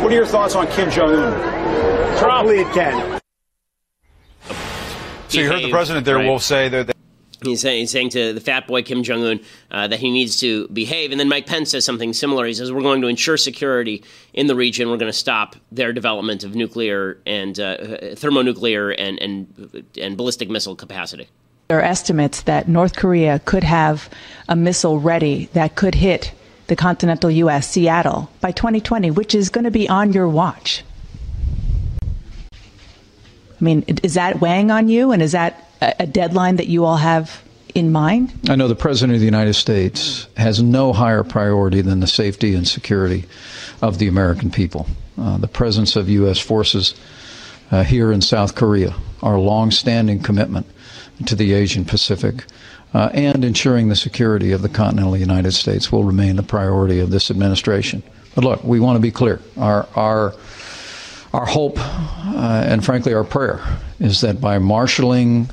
[0.03, 2.18] What are your thoughts on Kim Jong Un?
[2.18, 3.20] Probably it can.
[5.29, 6.26] So you heard the president there right.
[6.26, 6.96] will say that.
[7.42, 10.38] He's saying, he's saying to the fat boy Kim Jong Un uh, that he needs
[10.40, 11.11] to behave.
[11.11, 12.46] And then Mike Pence says something similar.
[12.46, 14.88] He says, We're going to ensure security in the region.
[14.88, 20.48] We're going to stop their development of nuclear and uh, thermonuclear and, and, and ballistic
[20.48, 21.29] missile capacity.
[21.70, 24.11] There are estimates that North Korea could have
[24.48, 26.33] a missile ready that could hit
[26.66, 30.83] the continental U.S., Seattle, by 2020, which is going to be on your watch.
[32.52, 32.56] I
[33.61, 35.12] mean, is that weighing on you?
[35.12, 37.40] And is that a deadline that you all have
[37.72, 38.33] in mind?
[38.48, 42.56] I know the President of the United States has no higher priority than the safety
[42.56, 43.26] and security
[43.80, 44.88] of the American people.
[45.16, 46.40] Uh, the presence of U.S.
[46.40, 46.96] forces
[47.70, 50.66] uh, here in South Korea, our long-standing commitment
[51.26, 52.44] to the Asian Pacific,
[52.94, 57.11] uh, and ensuring the security of the continental United States will remain the priority of
[57.11, 58.02] this administration.
[58.35, 59.40] But look, we want to be clear.
[59.56, 60.35] Our our
[61.33, 63.61] our hope, uh, and frankly, our prayer,
[64.00, 65.50] is that by marshaling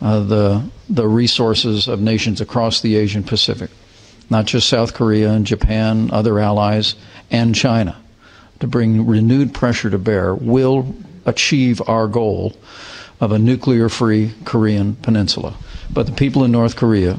[0.00, 3.70] uh, the the resources of nations across the Asian Pacific,
[4.30, 6.94] not just South Korea and Japan, other allies,
[7.30, 7.96] and China,
[8.60, 10.94] to bring renewed pressure to bear, will
[11.26, 12.54] achieve our goal
[13.20, 15.56] of a nuclear free Korean peninsula.
[15.90, 17.18] But the people in North Korea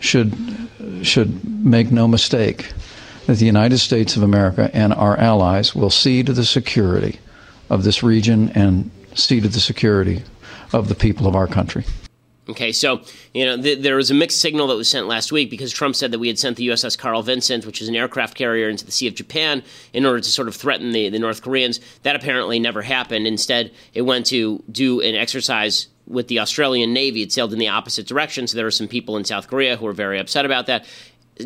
[0.00, 0.32] should,
[1.02, 2.72] should make no mistake
[3.26, 7.20] that the United States of America and our allies will see to the security
[7.68, 10.22] of this region and see to the security
[10.72, 11.84] of the people of our country.
[12.50, 13.00] Okay, so
[13.32, 15.94] you know th- there was a mixed signal that was sent last week because Trump
[15.94, 18.84] said that we had sent the USS Carl Vinson, which is an aircraft carrier, into
[18.84, 21.78] the Sea of Japan in order to sort of threaten the, the North Koreans.
[22.02, 23.26] That apparently never happened.
[23.26, 27.22] Instead, it went to do an exercise with the Australian Navy.
[27.22, 29.86] It sailed in the opposite direction, so there are some people in South Korea who
[29.86, 30.84] are very upset about that.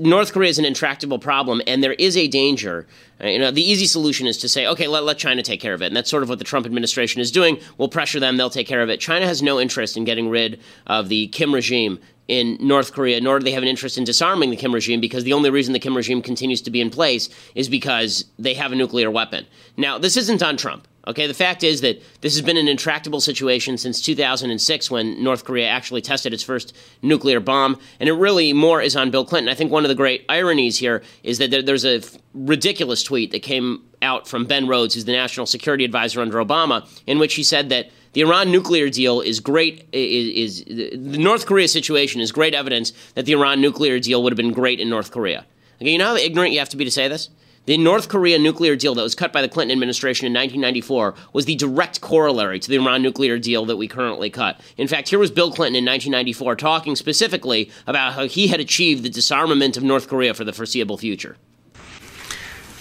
[0.00, 2.86] North Korea is an intractable problem, and there is a danger.
[3.22, 5.74] Uh, you know, the easy solution is to say, okay, let, let China take care
[5.74, 5.86] of it.
[5.86, 7.58] And that's sort of what the Trump administration is doing.
[7.78, 9.00] We'll pressure them, they'll take care of it.
[9.00, 13.38] China has no interest in getting rid of the Kim regime in North Korea, nor
[13.38, 15.78] do they have an interest in disarming the Kim regime because the only reason the
[15.78, 19.46] Kim regime continues to be in place is because they have a nuclear weapon.
[19.76, 20.88] Now, this isn't on Trump.
[21.06, 25.44] Okay, the fact is that this has been an intractable situation since 2006 when North
[25.44, 29.50] Korea actually tested its first nuclear bomb, and it really more is on Bill Clinton.
[29.50, 32.00] I think one of the great ironies here is that there's a
[32.32, 36.88] ridiculous tweet that came out from Ben Rhodes, who's the national security advisor under Obama,
[37.06, 39.86] in which he said that the Iran nuclear deal is great.
[39.92, 44.32] Is, is the North Korea situation is great evidence that the Iran nuclear deal would
[44.32, 45.44] have been great in North Korea.
[45.82, 47.28] Okay, you know how ignorant you have to be to say this.
[47.66, 51.46] The North Korea nuclear deal that was cut by the Clinton administration in 1994 was
[51.46, 54.60] the direct corollary to the Iran nuclear deal that we currently cut.
[54.76, 59.02] In fact, here was Bill Clinton in 1994 talking specifically about how he had achieved
[59.02, 61.38] the disarmament of North Korea for the foreseeable future.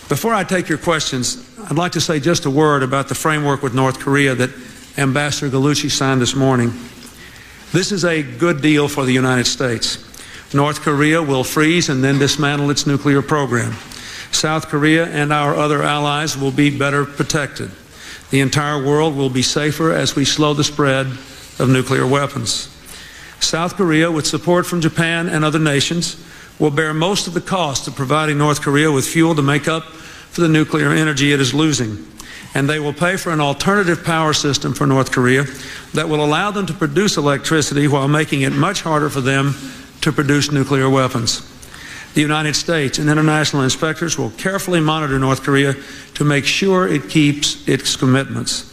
[0.09, 3.63] Before I take your questions, I'd like to say just a word about the framework
[3.63, 4.49] with North Korea that
[4.97, 6.73] Ambassador Gallucci signed this morning.
[7.71, 10.03] This is a good deal for the United States.
[10.53, 13.73] North Korea will freeze and then dismantle its nuclear program.
[14.33, 17.71] South Korea and our other allies will be better protected.
[18.29, 21.07] The entire world will be safer as we slow the spread
[21.59, 22.69] of nuclear weapons.
[23.39, 26.23] South Korea, with support from Japan and other nations,
[26.59, 29.83] will bear most of the cost of providing North Korea with fuel to make up
[29.83, 32.07] for the nuclear energy it is losing.
[32.55, 35.43] And they will pay for an alternative power system for North Korea
[35.93, 39.55] that will allow them to produce electricity while making it much harder for them
[40.01, 41.52] to produce nuclear weapons.
[42.13, 45.75] The United States and international inspectors will carefully monitor North Korea
[46.13, 48.71] to make sure it keeps its commitments.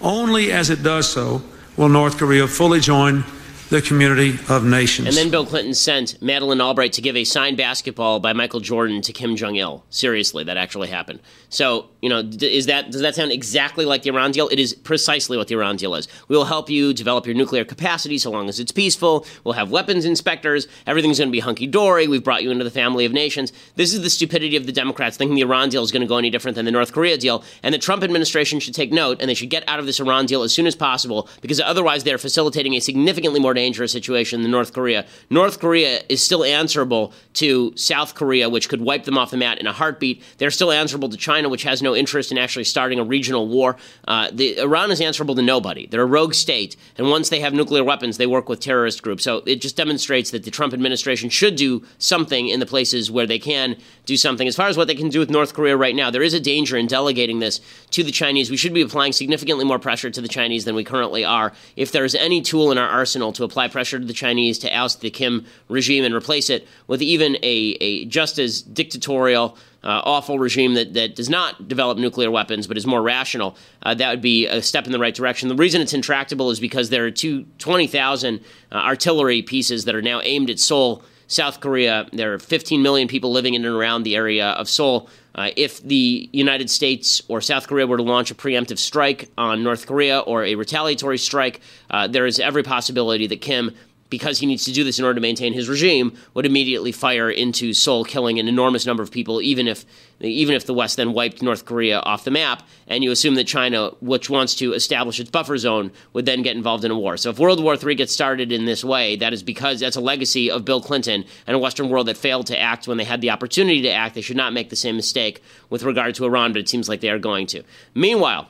[0.00, 1.42] Only as it does so
[1.76, 3.24] will North Korea fully join
[3.72, 5.08] the community of nations.
[5.08, 9.00] And then Bill Clinton sent Madeleine Albright to give a signed basketball by Michael Jordan
[9.00, 9.82] to Kim Jong Il.
[9.88, 11.20] Seriously, that actually happened.
[11.48, 14.48] So, you know, is that does that sound exactly like the Iran deal?
[14.48, 16.06] It is precisely what the Iran deal is.
[16.28, 19.24] We will help you develop your nuclear capacity so long as it's peaceful.
[19.42, 20.68] We'll have weapons inspectors.
[20.86, 22.06] Everything's going to be hunky dory.
[22.08, 23.54] We've brought you into the family of nations.
[23.76, 26.18] This is the stupidity of the Democrats thinking the Iran deal is going to go
[26.18, 27.42] any different than the North Korea deal.
[27.62, 30.26] And the Trump administration should take note and they should get out of this Iran
[30.26, 34.50] deal as soon as possible because otherwise they're facilitating a significantly more dangerous situation than
[34.50, 35.00] North Korea.
[35.30, 39.58] North Korea is still answerable to South Korea, which could wipe them off the mat
[39.58, 40.22] in a heartbeat.
[40.38, 43.76] They're still answerable to China, which has no interest in actually starting a regional war.
[44.08, 45.86] Uh, the, Iran is answerable to nobody.
[45.86, 49.22] They're a rogue state, and once they have nuclear weapons, they work with terrorist groups.
[49.22, 53.26] So it just demonstrates that the Trump administration should do something in the places where
[53.26, 54.48] they can do something.
[54.48, 56.40] As far as what they can do with North Korea right now, there is a
[56.40, 58.50] danger in delegating this to the Chinese.
[58.50, 61.52] We should be applying significantly more pressure to the Chinese than we currently are.
[61.76, 64.70] If there is any tool in our arsenal to apply pressure to the Chinese to
[64.74, 70.00] oust the Kim regime and replace it with even a, a just as dictatorial, uh,
[70.04, 74.10] awful regime that, that does not develop nuclear weapons but is more rational, uh, that
[74.10, 75.48] would be a step in the right direction.
[75.48, 80.02] The reason it's intractable is because there are two, 20,000 uh, artillery pieces that are
[80.02, 82.06] now aimed at Seoul South Korea.
[82.12, 85.08] There are 15 million people living in and around the area of Seoul.
[85.34, 89.62] Uh, if the United States or South Korea were to launch a preemptive strike on
[89.62, 93.74] North Korea or a retaliatory strike, uh, there is every possibility that Kim
[94.12, 97.30] because he needs to do this in order to maintain his regime, would immediately fire
[97.30, 99.86] into Seoul, killing an enormous number of people, even if
[100.20, 102.62] even if the West then wiped North Korea off the map.
[102.86, 106.54] And you assume that China, which wants to establish its buffer zone, would then get
[106.54, 107.16] involved in a war.
[107.16, 110.00] So if World War III gets started in this way, that is because that's a
[110.00, 113.22] legacy of Bill Clinton and a Western world that failed to act when they had
[113.22, 114.14] the opportunity to act.
[114.14, 117.00] They should not make the same mistake with regard to Iran, but it seems like
[117.00, 117.62] they are going to.
[117.94, 118.46] Meanwhile,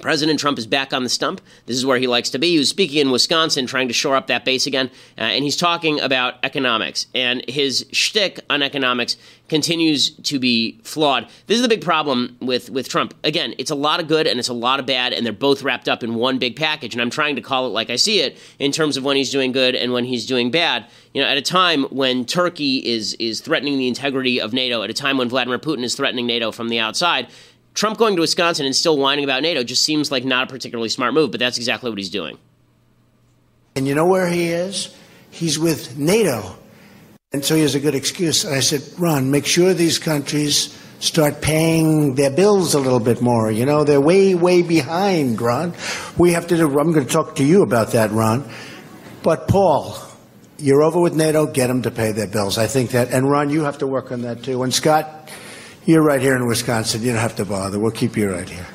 [0.00, 1.40] President Trump is back on the stump.
[1.66, 2.52] This is where he likes to be.
[2.52, 5.56] He was speaking in Wisconsin, trying to shore up that base again, uh, and he's
[5.56, 7.06] talking about economics.
[7.14, 9.16] And his shtick on economics
[9.48, 11.28] continues to be flawed.
[11.46, 13.14] This is the big problem with, with Trump.
[13.22, 15.62] Again, it's a lot of good and it's a lot of bad, and they're both
[15.62, 16.94] wrapped up in one big package.
[16.94, 19.30] And I'm trying to call it like I see it in terms of when he's
[19.30, 20.86] doing good and when he's doing bad.
[21.12, 24.88] You know, at a time when Turkey is is threatening the integrity of NATO, at
[24.88, 27.28] a time when Vladimir Putin is threatening NATO from the outside
[27.74, 30.88] Trump going to Wisconsin and still whining about NATO just seems like not a particularly
[30.88, 32.38] smart move, but that's exactly what he's doing.
[33.74, 34.94] And you know where he is?
[35.30, 36.56] He's with NATO.
[37.32, 38.44] And so he has a good excuse.
[38.44, 43.22] And I said, Ron, make sure these countries start paying their bills a little bit
[43.22, 43.50] more.
[43.50, 45.72] You know, they're way, way behind, Ron.
[46.18, 48.48] We have to do, I'm going to talk to you about that, Ron.
[49.22, 49.96] But Paul,
[50.58, 52.58] you're over with NATO, get them to pay their bills.
[52.58, 54.62] I think that, and Ron, you have to work on that too.
[54.62, 55.30] And Scott,
[55.84, 57.02] you're right here in Wisconsin.
[57.02, 57.78] You don't have to bother.
[57.78, 58.66] We'll keep you right here.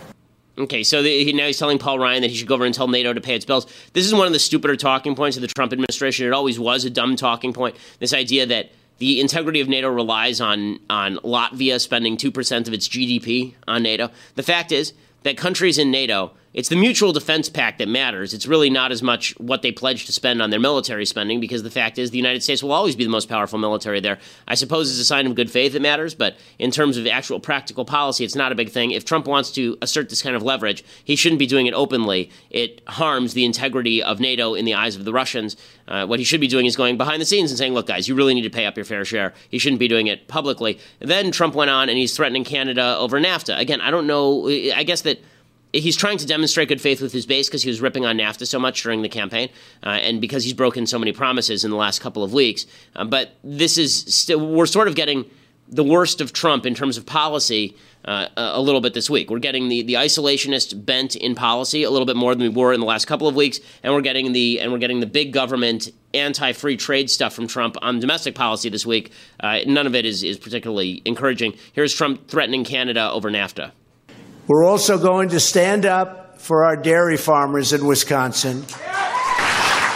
[0.57, 2.87] Okay, so the, now he's telling Paul Ryan that he should go over and tell
[2.87, 3.67] NATO to pay its bills.
[3.93, 6.25] This is one of the stupider talking points of the Trump administration.
[6.25, 7.75] It always was a dumb talking point.
[7.99, 12.73] This idea that the integrity of NATO relies on on Latvia spending two percent of
[12.73, 14.09] its GDP on NATO.
[14.33, 18.33] The fact is that countries in NATO it's the mutual defense pact that matters.
[18.33, 21.63] It's really not as much what they pledge to spend on their military spending, because
[21.63, 24.17] the fact is the United States will always be the most powerful military there.
[24.47, 27.39] I suppose it's a sign of good faith that matters, but in terms of actual
[27.39, 28.91] practical policy, it's not a big thing.
[28.91, 32.31] If Trump wants to assert this kind of leverage, he shouldn't be doing it openly.
[32.49, 35.57] It harms the integrity of NATO in the eyes of the Russians.
[35.87, 38.07] Uh, what he should be doing is going behind the scenes and saying, look, guys,
[38.07, 39.33] you really need to pay up your fair share.
[39.49, 40.79] He shouldn't be doing it publicly.
[40.99, 43.57] Then Trump went on and he's threatening Canada over NAFTA.
[43.59, 44.47] Again, I don't know.
[44.49, 45.21] I guess that
[45.73, 48.47] he's trying to demonstrate good faith with his base because he was ripping on NAFTA
[48.47, 49.49] so much during the campaign,
[49.83, 52.65] uh, and because he's broken so many promises in the last couple of weeks.
[52.95, 55.25] Uh, but this is still we're sort of getting
[55.69, 57.75] the worst of Trump in terms of policy.
[58.05, 59.29] Uh, a little bit this week.
[59.29, 62.71] We're getting the, the isolationist bent in policy a little bit more than we were
[62.71, 65.33] in the last couple of weeks, and we're getting the and we're getting the big
[65.33, 69.11] government anti-free trade stuff from Trump on domestic policy this week.
[69.41, 71.53] Uh, none of it is is particularly encouraging.
[71.73, 73.71] Here's Trump threatening Canada over NAFTA.
[74.47, 78.63] We're also going to stand up for our dairy farmers in Wisconsin.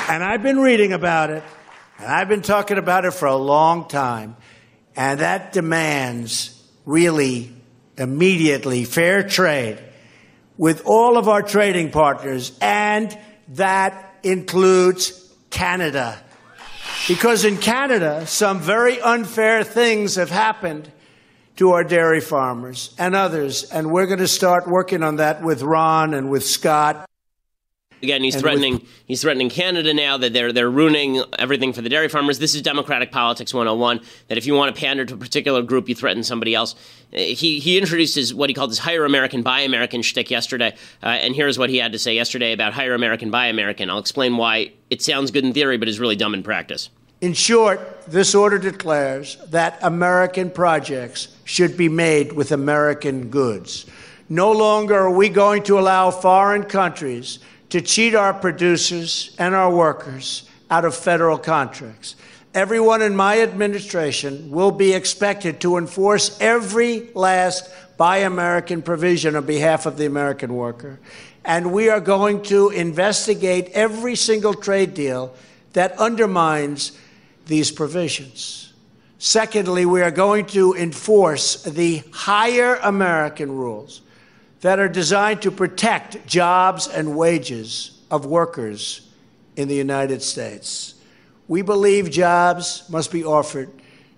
[0.10, 1.42] And I've been reading about it,
[1.98, 4.36] and I've been talking about it for a long time.
[4.94, 7.54] And that demands really
[7.98, 9.80] immediately fair trade
[10.58, 13.18] with all of our trading partners, and
[13.50, 16.22] that includes Canada.
[17.08, 20.92] Because in Canada, some very unfair things have happened
[21.58, 23.64] to our dairy farmers and others.
[23.64, 27.08] And we're going to start working on that with Ron and with Scott.
[28.04, 31.82] Again, he's and threatening with, he's threatening Canada now that they're they're ruining everything for
[31.82, 32.40] the dairy farmers.
[32.40, 35.88] This is democratic politics 101 that if you want to pander to a particular group,
[35.88, 36.74] you threaten somebody else.
[37.14, 40.76] Uh, he he introduced his what he called his hire American buy American shtick yesterday,
[41.04, 43.90] uh, and here's what he had to say yesterday about hire American buy American.
[43.90, 46.90] I'll explain why it sounds good in theory but is really dumb in practice.
[47.22, 53.86] In short, this order declares that American projects should be made with American goods.
[54.28, 57.38] No longer are we going to allow foreign countries
[57.70, 62.16] to cheat our producers and our workers out of federal contracts.
[62.56, 69.46] Everyone in my administration will be expected to enforce every last Buy American provision on
[69.46, 71.00] behalf of the American worker.
[71.46, 75.36] And we are going to investigate every single trade deal
[75.74, 76.94] that undermines
[77.46, 78.74] these provisions.
[79.18, 84.02] Secondly, we are going to enforce the hire American rules
[84.62, 89.10] that are designed to protect jobs and wages of workers
[89.56, 90.96] in the United States.
[91.48, 93.70] We believe jobs must be offered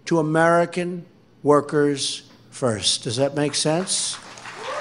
[0.06, 1.06] to American
[1.42, 3.04] workers first.
[3.04, 4.18] Does that make sense?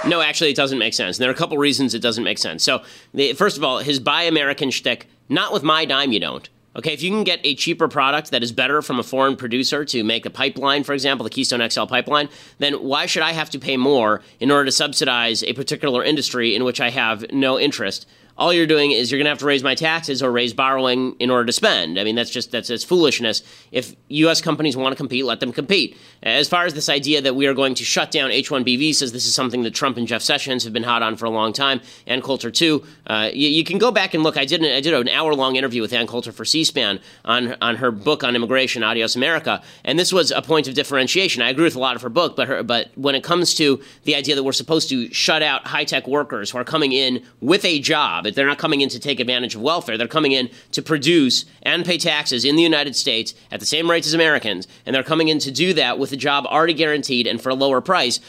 [0.07, 1.17] No, actually, it doesn't make sense.
[1.17, 2.63] And there are a couple reasons it doesn't make sense.
[2.65, 2.83] So,
[3.37, 6.49] first of all, his buy American shtick, not with my dime, you don't.
[6.75, 9.85] Okay, if you can get a cheaper product that is better from a foreign producer
[9.85, 13.51] to make a pipeline, for example, the Keystone XL pipeline, then why should I have
[13.51, 17.59] to pay more in order to subsidize a particular industry in which I have no
[17.61, 18.07] interest?
[18.39, 21.15] All you're doing is you're going to have to raise my taxes or raise borrowing
[21.19, 21.99] in order to spend.
[21.99, 23.43] I mean, that's just that's, that's foolishness.
[23.71, 24.41] If U.S.
[24.41, 25.97] companies want to compete, let them compete.
[26.23, 29.27] As far as this idea that we are going to shut down H-1B visas, this
[29.27, 31.81] is something that Trump and Jeff Sessions have been hot on for a long time.
[32.07, 32.85] Ann Coulter too.
[33.07, 34.37] Uh, you, you, can go back and look.
[34.37, 37.57] I did an, I did an hour long interview with Ann Coulter for C-SPAN on
[37.61, 41.43] on her book on immigration, Adios America, and this was a point of differentiation.
[41.43, 43.81] I agree with a lot of her book, but her but when it comes to
[44.05, 47.23] the idea that we're supposed to shut out high tech workers who are coming in
[47.41, 48.35] with a job job.
[48.35, 49.99] They're not coming in to take advantage of welfare.
[49.99, 53.91] They're coming in to produce and pay taxes in the United States at the same
[53.91, 57.27] rates as Americans, and they're coming in to do that with a job already guaranteed
[57.27, 58.21] and for a lower price.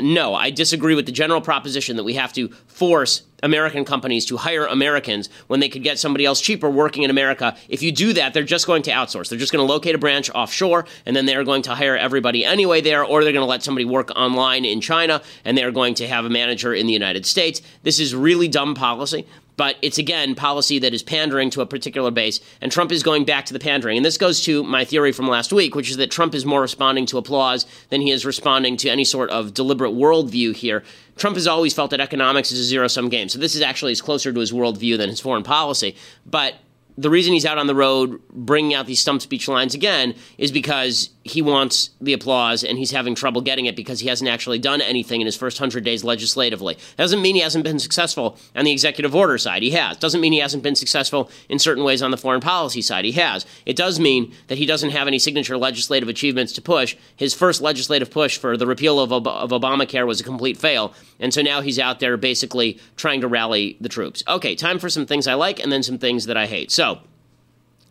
[0.00, 4.36] No, I disagree with the general proposition that we have to force American companies to
[4.36, 7.56] hire Americans when they could get somebody else cheaper working in America.
[7.68, 9.28] If you do that, they're just going to outsource.
[9.28, 12.44] They're just going to locate a branch offshore, and then they're going to hire everybody
[12.44, 15.94] anyway there, or they're going to let somebody work online in China, and they're going
[15.94, 17.62] to have a manager in the United States.
[17.84, 19.26] This is really dumb policy.
[19.56, 23.24] But it's again policy that is pandering to a particular base, and Trump is going
[23.24, 23.96] back to the pandering.
[23.96, 26.60] And this goes to my theory from last week, which is that Trump is more
[26.60, 30.82] responding to applause than he is responding to any sort of deliberate worldview here.
[31.16, 33.28] Trump has always felt that economics is a zero sum game.
[33.28, 35.94] So this is actually is closer to his worldview than his foreign policy.
[36.26, 36.54] But
[36.96, 40.52] the reason he's out on the road bringing out these stump speech lines again is
[40.52, 44.58] because he wants the applause and he's having trouble getting it because he hasn't actually
[44.58, 46.76] done anything in his first 100 days legislatively.
[46.98, 49.62] Doesn't mean he hasn't been successful on the executive order side.
[49.62, 49.96] He has.
[49.96, 53.06] Doesn't mean he hasn't been successful in certain ways on the foreign policy side.
[53.06, 53.46] He has.
[53.64, 56.94] It does mean that he doesn't have any signature legislative achievements to push.
[57.16, 60.92] His first legislative push for the repeal of, Ob- of Obamacare was a complete fail.
[61.18, 64.22] And so now he's out there basically trying to rally the troops.
[64.28, 66.70] Okay, time for some things I like and then some things that I hate.
[66.70, 67.00] So,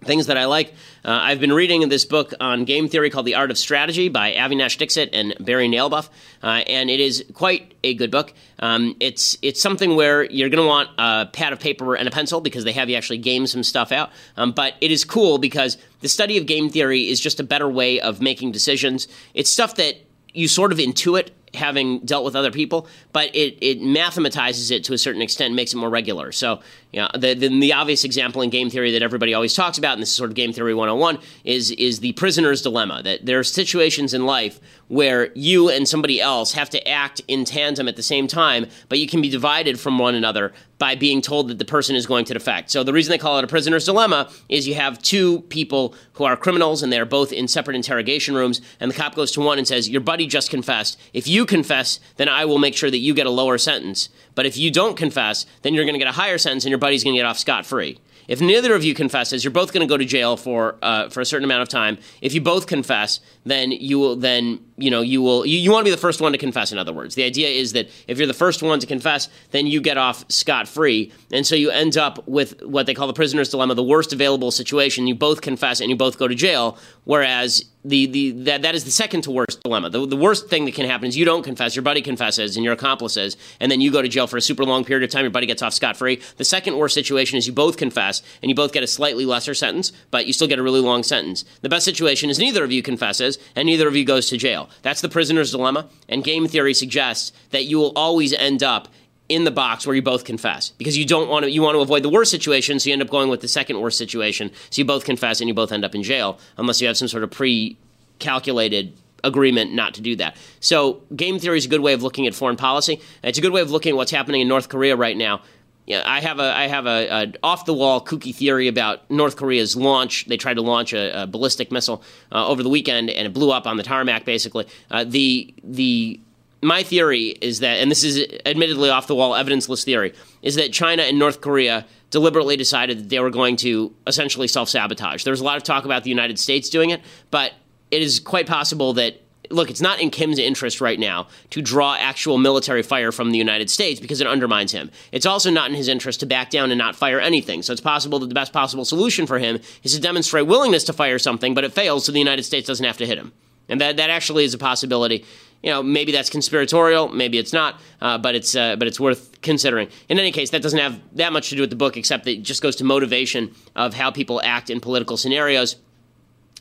[0.03, 0.73] things that I like.
[1.05, 4.33] Uh, I've been reading this book on game theory called The Art of Strategy by
[4.33, 6.09] Avinash Dixit and Barry Nalebuff,
[6.41, 8.33] uh, and it is quite a good book.
[8.59, 12.11] Um, it's it's something where you're going to want a pad of paper and a
[12.11, 14.11] pencil because they have you actually game some stuff out.
[14.37, 17.69] Um, but it is cool because the study of game theory is just a better
[17.69, 19.07] way of making decisions.
[19.33, 19.95] It's stuff that
[20.33, 24.93] you sort of intuit having dealt with other people, but it, it mathematizes it to
[24.93, 26.31] a certain extent, makes it more regular.
[26.31, 26.61] So,
[27.01, 30.01] know, the, the, the, obvious example in game theory that everybody always talks about, and
[30.01, 33.01] this is sort of game theory 101, is, is the prisoner's dilemma.
[33.03, 37.45] That there are situations in life where you and somebody else have to act in
[37.45, 41.21] tandem at the same time, but you can be divided from one another by being
[41.21, 42.69] told that the person is going to defect.
[42.69, 46.25] So the reason they call it a prisoner's dilemma is you have two people who
[46.25, 49.57] are criminals and they're both in separate interrogation rooms, and the cop goes to one
[49.57, 50.99] and says, Your buddy just confessed.
[51.13, 54.09] If you confess, then I will make sure that you get a lower sentence.
[54.35, 56.79] But if you don't confess, then you're going to get a higher sentence and your
[56.83, 57.97] buddy's going to get off scot free.
[58.27, 61.21] If neither of you confesses, you're both going to go to jail for uh, for
[61.21, 61.97] a certain amount of time.
[62.21, 65.85] If you both confess, then you will then you know you will you, you want
[65.85, 66.71] to be the first one to confess.
[66.71, 69.67] In other words, the idea is that if you're the first one to confess, then
[69.67, 73.13] you get off scot free, and so you end up with what they call the
[73.13, 75.07] prisoner's dilemma, the worst available situation.
[75.07, 78.85] You both confess and you both go to jail, whereas the, the that, that is
[78.85, 79.89] the second to worst dilemma.
[79.89, 82.63] The, the worst thing that can happen is you don't confess, your buddy confesses, and
[82.63, 85.23] your accomplices, and then you go to jail for a super long period of time.
[85.23, 86.21] Your buddy gets off scot free.
[86.37, 89.53] The second worst situation is you both confess and you both get a slightly lesser
[89.53, 91.45] sentence, but you still get a really long sentence.
[91.61, 94.69] The best situation is neither of you confesses and neither of you goes to jail.
[94.81, 95.89] That's the prisoner's dilemma.
[96.07, 98.87] And game theory suggests that you will always end up
[99.29, 101.79] in the box where you both confess because you don't want to you want to
[101.79, 104.81] avoid the worst situation so you end up going with the second worst situation so
[104.81, 107.23] you both confess and you both end up in jail unless you have some sort
[107.23, 107.77] of pre
[108.19, 108.93] calculated
[109.23, 110.35] agreement not to do that.
[110.59, 113.01] So game theory is a good way of looking at foreign policy.
[113.23, 115.41] It's a good way of looking at what's happening in North Korea right now.
[115.85, 119.35] Yeah, I have a I have a, a off the wall kooky theory about North
[119.35, 120.25] Korea's launch.
[120.25, 122.01] They tried to launch a, a ballistic missile
[122.31, 124.23] uh, over the weekend and it blew up on the tarmac.
[124.23, 126.21] Basically, uh, the the
[126.63, 130.71] my theory is that, and this is admittedly off the wall, evidenceless theory, is that
[130.73, 135.23] China and North Korea deliberately decided that they were going to essentially self sabotage.
[135.23, 137.01] There was a lot of talk about the United States doing it,
[137.31, 137.53] but
[137.91, 139.19] it is quite possible that.
[139.49, 143.37] Look, it's not in Kim's interest right now to draw actual military fire from the
[143.37, 144.89] United States because it undermines him.
[145.11, 147.61] It's also not in his interest to back down and not fire anything.
[147.61, 150.93] So it's possible that the best possible solution for him is to demonstrate willingness to
[150.93, 153.33] fire something, but it fails so the United States doesn't have to hit him.
[153.69, 155.25] And that, that actually is a possibility
[155.63, 159.41] you know, maybe that's conspiratorial, maybe it's not, uh, but it's uh, but it's worth
[159.41, 159.87] considering.
[160.09, 162.31] In any case, that doesn't have that much to do with the book, except that
[162.31, 165.77] it just goes to motivation of how people act in political scenarios,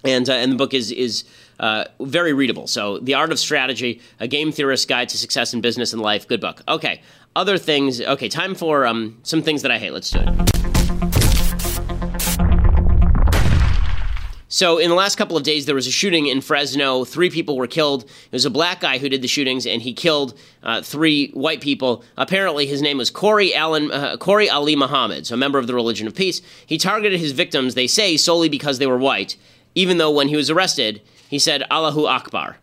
[0.04, 1.24] and uh, and the book is is.
[1.60, 2.66] Uh, very readable.
[2.66, 6.26] So, The Art of Strategy, A Game Theorist's Guide to Success in Business and Life.
[6.26, 6.60] Good book.
[6.66, 7.02] Okay.
[7.36, 8.00] Other things.
[8.00, 9.92] Okay, time for um, some things that I hate.
[9.92, 11.31] Let's do it.
[14.52, 17.06] So, in the last couple of days, there was a shooting in Fresno.
[17.06, 18.04] Three people were killed.
[18.04, 21.62] It was a black guy who did the shootings, and he killed uh, three white
[21.62, 22.04] people.
[22.18, 25.74] Apparently, his name was Corey Allen, uh, Kori Ali Muhammad, so a member of the
[25.74, 26.42] Religion of Peace.
[26.66, 29.38] He targeted his victims, they say, solely because they were white,
[29.74, 31.00] even though when he was arrested,
[31.30, 32.58] he said Allahu Akbar.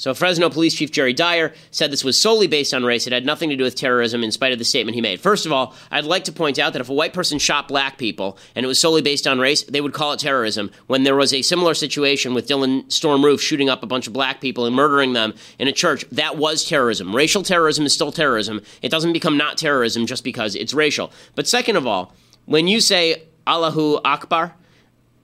[0.00, 3.06] So Fresno Police Chief Jerry Dyer said this was solely based on race.
[3.06, 5.20] It had nothing to do with terrorism, in spite of the statement he made.
[5.20, 7.98] First of all, I'd like to point out that if a white person shot black
[7.98, 10.70] people and it was solely based on race, they would call it terrorism.
[10.86, 14.14] When there was a similar situation with Dylann Storm Roof shooting up a bunch of
[14.14, 17.14] black people and murdering them in a church, that was terrorism.
[17.14, 18.62] Racial terrorism is still terrorism.
[18.80, 21.12] It doesn't become not terrorism just because it's racial.
[21.34, 22.14] But second of all,
[22.46, 24.54] when you say Allahu Akbar,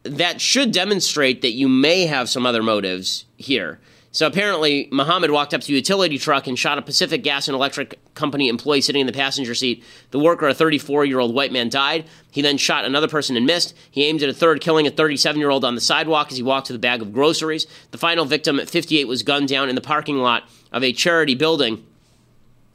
[0.03, 3.81] that should demonstrate that you may have some other motives here.
[4.17, 7.55] So apparently, Muhammad walked up to a utility truck and shot a Pacific Gas and
[7.55, 9.85] Electric Company employee sitting in the passenger seat.
[10.11, 12.07] The worker, a 34 year old white man, died.
[12.31, 13.75] He then shot another person and missed.
[13.91, 16.43] He aimed at a third, killing a 37 year old on the sidewalk as he
[16.43, 17.67] walked to the bag of groceries.
[17.91, 21.35] The final victim, at 58, was gunned down in the parking lot of a charity
[21.35, 21.85] building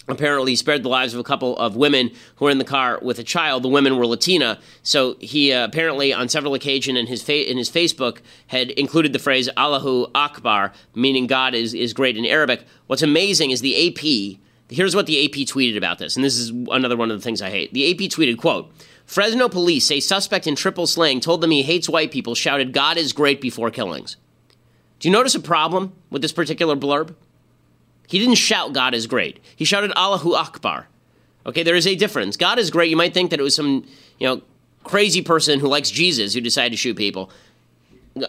[0.08, 3.00] apparently he spared the lives of a couple of women who were in the car
[3.02, 3.64] with a child.
[3.64, 7.58] The women were Latina, so he uh, apparently on several occasions in his fa- in
[7.58, 12.66] his Facebook had included the phrase Allahu Akbar, meaning God is is great in Arabic.
[12.88, 14.40] What's amazing is the AP.
[14.70, 17.42] Here's what the AP tweeted about this, and this is another one of the things
[17.42, 17.74] I hate.
[17.74, 18.72] The AP tweeted, "quote."
[19.04, 22.96] Fresno police say suspect in triple slaying told them he hates white people, shouted, God
[22.96, 24.16] is great before killings.
[25.00, 27.16] Do you notice a problem with this particular blurb?
[28.12, 29.40] He didn't shout, God is great.
[29.56, 30.90] He shouted, Allahu Akbar.
[31.46, 32.36] Okay, there is a difference.
[32.36, 32.90] God is great.
[32.90, 33.88] You might think that it was some,
[34.20, 34.42] you know,
[34.84, 37.32] crazy person who likes Jesus who decided to shoot people.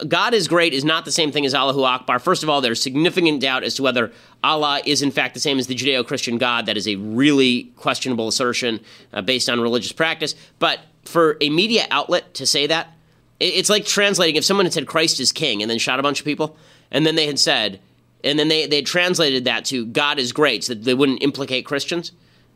[0.07, 2.21] God is great is not the same thing as Allahu Akbar.
[2.21, 4.13] First of all, there's significant doubt as to whether
[4.45, 6.67] Allah is in fact the same as the Judeo Christian God.
[6.67, 8.79] That is a really questionable assertion
[9.13, 10.37] uh, based on religious practice.
[10.61, 12.95] But for a media outlet to say that,
[13.41, 16.21] it's like translating if someone had said Christ is king and then shot a bunch
[16.21, 16.57] of people,
[16.93, 17.81] and then they had said,
[18.25, 21.65] and then they, they translated that to God is great so that they wouldn't implicate
[21.65, 22.13] Christians,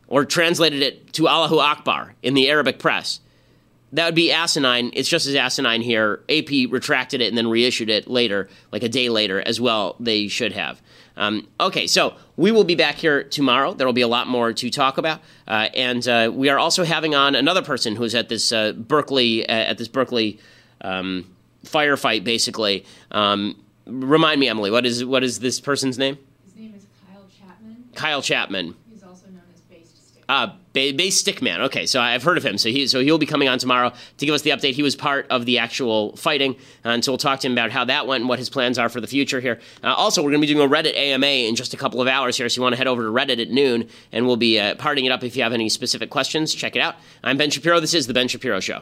[0.07, 3.19] or translated it to Allahu Akbar in the Arabic press
[3.93, 4.91] that would be asinine.
[4.93, 6.21] It's just as asinine here.
[6.29, 9.95] AP retracted it and then reissued it later, like a day later as well.
[9.99, 10.81] They should have.
[11.15, 13.73] Um, okay, so we will be back here tomorrow.
[13.73, 16.83] There will be a lot more to talk about, uh, and uh, we are also
[16.83, 20.39] having on another person who's at this uh, Berkeley uh, at this Berkeley
[20.81, 21.25] um,
[21.65, 22.23] firefight.
[22.23, 26.17] Basically, um, remind me, Emily, what is what is this person's name?
[26.45, 27.83] His name is Kyle Chapman.
[27.95, 28.75] Kyle Chapman.
[28.91, 30.23] He's also known as Based Stick.
[30.27, 31.59] Uh, Based Stickman.
[31.65, 32.57] Okay, so I've heard of him.
[32.57, 34.73] So he so he'll be coming on tomorrow to give us the update.
[34.73, 37.71] He was part of the actual fighting, uh, and so we'll talk to him about
[37.71, 39.59] how that went and what his plans are for the future here.
[39.83, 42.07] Uh, also, we're going to be doing a Reddit AMA in just a couple of
[42.07, 44.59] hours here, so you want to head over to Reddit at noon, and we'll be
[44.59, 45.23] uh, parting it up.
[45.23, 46.95] If you have any specific questions, check it out.
[47.23, 47.79] I'm Ben Shapiro.
[47.79, 48.81] This is the Ben Shapiro Show.